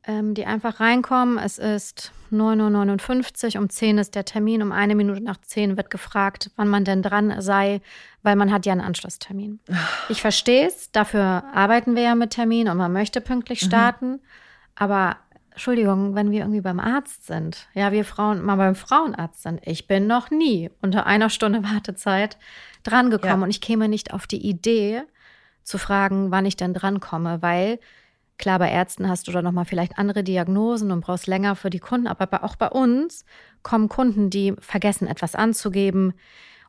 ähm, 0.04 0.34
die 0.34 0.46
einfach 0.46 0.80
reinkommen. 0.80 1.38
Es 1.38 1.60
ist 1.60 2.12
9.59 2.32 3.56
Uhr, 3.56 3.62
um 3.62 3.70
10 3.70 3.98
ist 4.00 4.16
der 4.16 4.26
Termin, 4.26 4.64
um 4.64 4.72
eine 4.72 4.96
Minute 4.96 5.22
nach 5.22 5.38
10 5.40 5.78
wird 5.78 5.90
gefragt, 5.90 6.52
wann 6.56 6.68
man 6.68 6.84
denn 6.84 7.04
dran 7.04 7.42
sei, 7.42 7.82
weil 8.24 8.36
man 8.36 8.52
hat 8.52 8.66
ja 8.66 8.72
einen 8.72 8.82
Anschlusstermin. 8.82 9.60
Ich 10.10 10.22
verstehe 10.22 10.68
es, 10.68 10.92
dafür 10.92 11.44
arbeiten 11.54 11.96
wir 11.96 12.04
ja 12.04 12.16
mit 12.16 12.32
Termin 12.32 12.70
und 12.70 12.78
man 12.78 12.92
möchte 12.92 13.22
pünktlich 13.22 13.62
mhm. 13.62 13.68
starten, 13.68 14.12
mhm. 14.12 14.20
aber 14.76 15.18
Entschuldigung, 15.60 16.16
wenn 16.16 16.32
wir 16.32 16.40
irgendwie 16.40 16.62
beim 16.62 16.80
Arzt 16.80 17.28
sind, 17.28 17.68
ja, 17.74 17.92
wir 17.92 18.06
Frauen 18.06 18.42
mal 18.42 18.56
beim 18.56 18.76
Frauenarzt 18.76 19.44
sind, 19.44 19.60
ich 19.66 19.88
bin 19.88 20.08
noch 20.08 20.32
nie 20.32 20.70
unter 20.82 21.06
einer 21.06 21.30
Stunde 21.30 21.64
Wartezeit 21.70 22.38
drangekommen 22.84 23.40
ja. 23.40 23.44
und 23.44 23.50
ich 23.50 23.60
käme 23.60 23.90
nicht 23.90 24.14
auf 24.14 24.26
die 24.26 24.38
Idee 24.38 25.02
zu 25.64 25.78
fragen, 25.78 26.32
wann 26.32 26.46
ich 26.46 26.56
denn 26.56 26.74
drankomme, 26.74 27.42
weil 27.42 27.80
klar, 28.38 28.58
bei 28.58 28.72
Ärzten 28.72 29.10
hast 29.10 29.28
du 29.28 29.34
da 29.34 29.42
nochmal 29.42 29.66
vielleicht 29.66 29.98
andere 29.98 30.24
Diagnosen 30.24 30.94
und 30.94 31.02
brauchst 31.02 31.28
länger 31.28 31.58
für 31.58 31.70
die 31.70 31.80
Kunden, 31.80 32.08
aber 32.08 32.46
auch 32.46 32.56
bei 32.56 32.70
uns 32.70 33.26
kommen 33.62 33.90
Kunden, 33.90 34.30
die 34.30 34.54
vergessen, 34.60 35.10
etwas 35.10 35.36
anzugeben, 35.36 36.14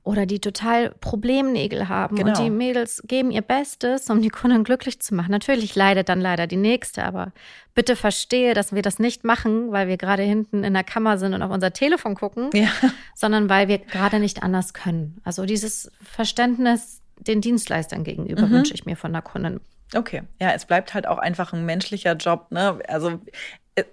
oder 0.03 0.25
die 0.25 0.41
total 0.41 0.91
Problemnägel 1.01 1.89
haben. 1.89 2.17
Genau. 2.17 2.29
Und 2.31 2.39
die 2.39 2.51
Mädels 2.51 3.03
geben 3.07 3.31
ihr 3.31 3.43
Bestes, 3.43 4.09
um 4.09 4.23
die 4.23 4.31
Kunden 4.31 4.65
glücklich 4.65 5.01
zu 5.01 5.15
machen. 5.15 5.31
Natürlich 5.31 5.75
leidet 5.75 6.09
dann 6.09 6.21
leider 6.21 6.47
die 6.47 6.57
nächste, 6.57 7.05
aber 7.05 7.33
bitte 7.75 7.97
verstehe, 7.97 8.55
dass 8.55 8.75
wir 8.75 8.83
das 8.83 8.99
nicht 8.99 9.25
machen, 9.25 9.73
weil 9.73 9.89
wir 9.89 9.99
gerade 9.99 10.23
hinten 10.23 10.65
in 10.65 10.73
der 10.73 10.85
Kammer 10.85 11.19
sind 11.19 11.35
und 11.35 11.43
auf 11.43 11.51
unser 11.51 11.73
Telefon 11.73 12.15
gucken, 12.15 12.51
ja. 12.55 12.69
sondern 13.15 13.49
weil 13.49 13.69
wir 13.69 13.79
gerade 13.79 14.21
nicht 14.21 14.43
anders 14.43 14.73
können. 14.73 15.21
Also 15.25 15.45
dieses 15.45 15.93
Verständnis 16.03 17.03
den 17.19 17.43
Dienstleistern 17.43 18.03
gegenüber 18.03 18.47
mhm. 18.47 18.51
wünsche 18.53 18.75
ich 18.75 18.87
mir 18.87 18.97
von 18.97 19.13
der 19.13 19.23
Kundin. 19.23 19.61
Okay, 19.95 20.23
ja, 20.41 20.53
es 20.53 20.67
bleibt 20.67 20.95
halt 20.95 21.07
auch 21.07 21.19
einfach 21.19 21.53
ein 21.53 21.67
menschlicher 21.67 22.15
Job. 22.15 22.47
Ne? 22.51 22.79
Also 22.89 23.21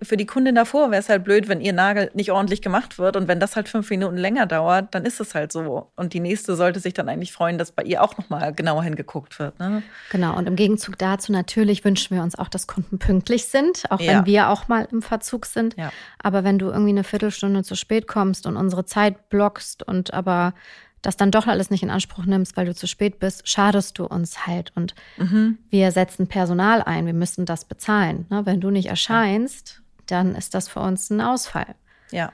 für 0.02 0.18
die 0.18 0.26
Kundin 0.26 0.56
davor 0.56 0.92
wäre 0.92 1.00
es 1.00 1.10
halt 1.10 1.24
blöd, 1.24 1.48
wenn 1.48 1.62
ihr 1.62 1.74
Nagel 1.74 2.12
nicht 2.14 2.32
ordentlich 2.32 2.62
gemacht 2.62 2.98
wird. 2.98 3.16
Und 3.16 3.28
wenn 3.28 3.40
das 3.40 3.56
halt 3.56 3.70
fünf 3.70 3.90
Minuten 3.90 4.18
länger 4.18 4.46
dauert, 4.46 4.94
dann 4.96 5.06
ist 5.06 5.20
es 5.20 5.36
halt 5.36 5.52
so. 5.52 5.92
Und 5.96 6.14
die 6.14 6.20
nächste 6.20 6.56
sollte 6.56 6.80
sich 6.80 6.94
dann 6.94 7.10
eigentlich 7.10 7.32
freuen, 7.32 7.58
dass 7.58 7.72
bei 7.72 7.84
ihr 7.84 8.04
auch 8.04 8.18
nochmal 8.18 8.54
genauer 8.54 8.84
hingeguckt 8.84 9.40
wird. 9.40 9.60
Ne? 9.60 9.84
Genau. 10.12 10.38
Und 10.38 10.48
im 10.48 10.56
Gegenzug 10.56 10.98
dazu 10.98 11.32
natürlich 11.32 11.84
wünschen 11.86 12.16
wir 12.16 12.24
uns 12.24 12.38
auch, 12.38 12.50
dass 12.50 12.68
Kunden 12.68 13.00
pünktlich 13.00 13.46
sind, 13.46 13.84
auch 13.90 14.00
ja. 14.00 14.14
wenn 14.20 14.26
wir 14.26 14.50
auch 14.50 14.68
mal 14.68 14.88
im 14.92 15.02
Verzug 15.02 15.46
sind. 15.46 15.76
Ja. 15.78 15.92
Aber 16.22 16.44
wenn 16.44 16.60
du 16.60 16.68
irgendwie 16.68 16.90
eine 16.90 17.04
Viertelstunde 17.04 17.64
zu 17.64 17.76
spät 17.76 18.08
kommst 18.08 18.46
und 18.46 18.58
unsere 18.58 18.86
Zeit 18.86 19.30
blockst 19.30 19.84
und 19.84 20.14
aber 20.14 20.54
das 21.02 21.18
dann 21.18 21.32
doch 21.32 21.48
alles 21.48 21.70
nicht 21.70 21.84
in 21.84 21.90
Anspruch 21.90 22.26
nimmst, 22.26 22.58
weil 22.58 22.66
du 22.66 22.76
zu 22.76 22.88
spät 22.88 23.20
bist, 23.20 23.48
schadest 23.48 24.00
du 24.00 24.06
uns 24.06 24.46
halt. 24.46 24.72
Und 24.76 24.96
mhm. 25.18 25.58
wir 25.70 25.92
setzen 25.92 26.28
Personal 26.28 26.82
ein, 26.82 27.06
wir 27.06 27.14
müssen 27.14 27.46
das 27.46 27.66
bezahlen. 27.66 28.26
Ne? 28.30 28.46
Wenn 28.46 28.60
du 28.60 28.72
nicht 28.72 28.88
erscheinst, 28.88 29.82
dann 30.12 30.36
ist 30.36 30.54
das 30.54 30.68
für 30.68 30.80
uns 30.80 31.10
ein 31.10 31.22
Ausfall. 31.22 31.76
Ja. 32.12 32.32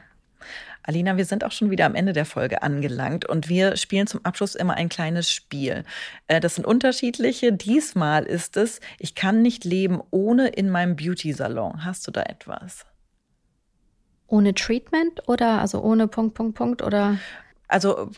Alina, 0.86 1.16
wir 1.16 1.24
sind 1.24 1.46
auch 1.46 1.52
schon 1.52 1.72
wieder 1.72 1.86
am 1.86 1.96
Ende 1.96 2.12
der 2.12 2.26
Folge 2.26 2.62
angelangt 2.62 3.26
und 3.26 3.48
wir 3.48 3.78
spielen 3.78 4.06
zum 4.06 4.24
Abschluss 4.26 4.54
immer 4.54 4.74
ein 4.74 4.90
kleines 4.90 5.32
Spiel. 5.32 5.86
Äh, 6.28 6.42
das 6.42 6.56
sind 6.56 6.66
unterschiedliche. 6.66 7.54
Diesmal 7.54 8.24
ist 8.24 8.58
es, 8.58 8.82
ich 9.00 9.16
kann 9.16 9.42
nicht 9.42 9.64
leben 9.64 10.02
ohne 10.12 10.50
in 10.50 10.70
meinem 10.70 10.98
Beauty-Salon. 10.98 11.86
Hast 11.86 12.06
du 12.06 12.12
da 12.12 12.24
etwas? 12.24 12.86
Ohne 14.28 14.54
Treatment 14.54 15.28
oder 15.30 15.62
also 15.62 15.82
ohne 15.82 16.08
Punkt, 16.08 16.36
Punkt, 16.36 16.58
Punkt 16.58 16.82
oder? 16.82 17.18
Also 17.70 18.12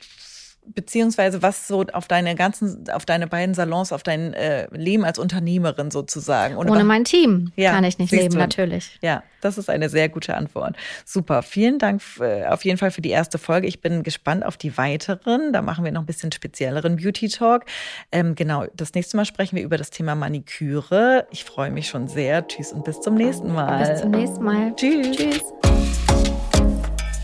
beziehungsweise 0.67 1.41
was 1.41 1.67
so 1.67 1.85
auf 1.93 2.07
deine 2.07 2.35
ganzen, 2.35 2.89
auf 2.89 3.05
deine 3.05 3.27
beiden 3.27 3.53
Salons, 3.53 3.91
auf 3.91 4.03
dein 4.03 4.33
äh, 4.33 4.67
Leben 4.75 5.05
als 5.05 5.19
Unternehmerin 5.19 5.91
sozusagen. 5.91 6.57
Oder 6.57 6.71
Ohne 6.71 6.83
mein 6.83 7.05
Team 7.05 7.51
ja, 7.55 7.71
kann 7.71 7.83
ich 7.83 7.97
nicht 7.97 8.11
leben, 8.11 8.33
du? 8.33 8.37
natürlich. 8.37 8.97
Ja, 9.01 9.23
das 9.41 9.57
ist 9.57 9.69
eine 9.69 9.89
sehr 9.89 10.09
gute 10.09 10.35
Antwort. 10.35 10.75
Super, 11.05 11.43
vielen 11.43 11.79
Dank 11.79 12.01
äh, 12.19 12.45
auf 12.45 12.65
jeden 12.65 12.77
Fall 12.77 12.91
für 12.91 13.01
die 13.01 13.09
erste 13.11 13.37
Folge. 13.37 13.67
Ich 13.67 13.81
bin 13.81 14.03
gespannt 14.03 14.45
auf 14.45 14.57
die 14.57 14.77
weiteren. 14.77 15.53
Da 15.53 15.61
machen 15.61 15.85
wir 15.85 15.91
noch 15.91 16.01
ein 16.01 16.07
bisschen 16.07 16.31
spezielleren 16.31 16.97
Beauty 16.97 17.29
Talk. 17.29 17.65
Ähm, 18.11 18.35
genau, 18.35 18.65
das 18.75 18.93
nächste 18.93 19.17
Mal 19.17 19.25
sprechen 19.25 19.55
wir 19.55 19.63
über 19.63 19.77
das 19.77 19.89
Thema 19.89 20.15
Maniküre. 20.15 21.27
Ich 21.31 21.43
freue 21.43 21.71
mich 21.71 21.87
schon 21.87 22.07
sehr. 22.07 22.47
Tschüss 22.47 22.71
und 22.73 22.83
bis 22.83 23.01
zum 23.01 23.15
nächsten 23.15 23.53
Mal. 23.53 23.91
Bis 23.91 24.01
zum 24.01 24.11
nächsten 24.11 24.43
Mal. 24.43 24.75
Tschüss. 24.75 25.15
Tschüss. 25.15 25.43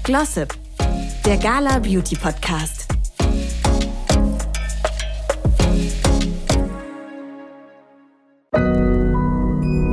Glossip, 0.03 0.53
der 1.25 1.37
Gala 1.37 1.79
Beauty 1.79 2.15
Podcast. 2.15 3.00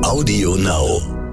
Audio 0.08 0.54
Now. 0.56 1.27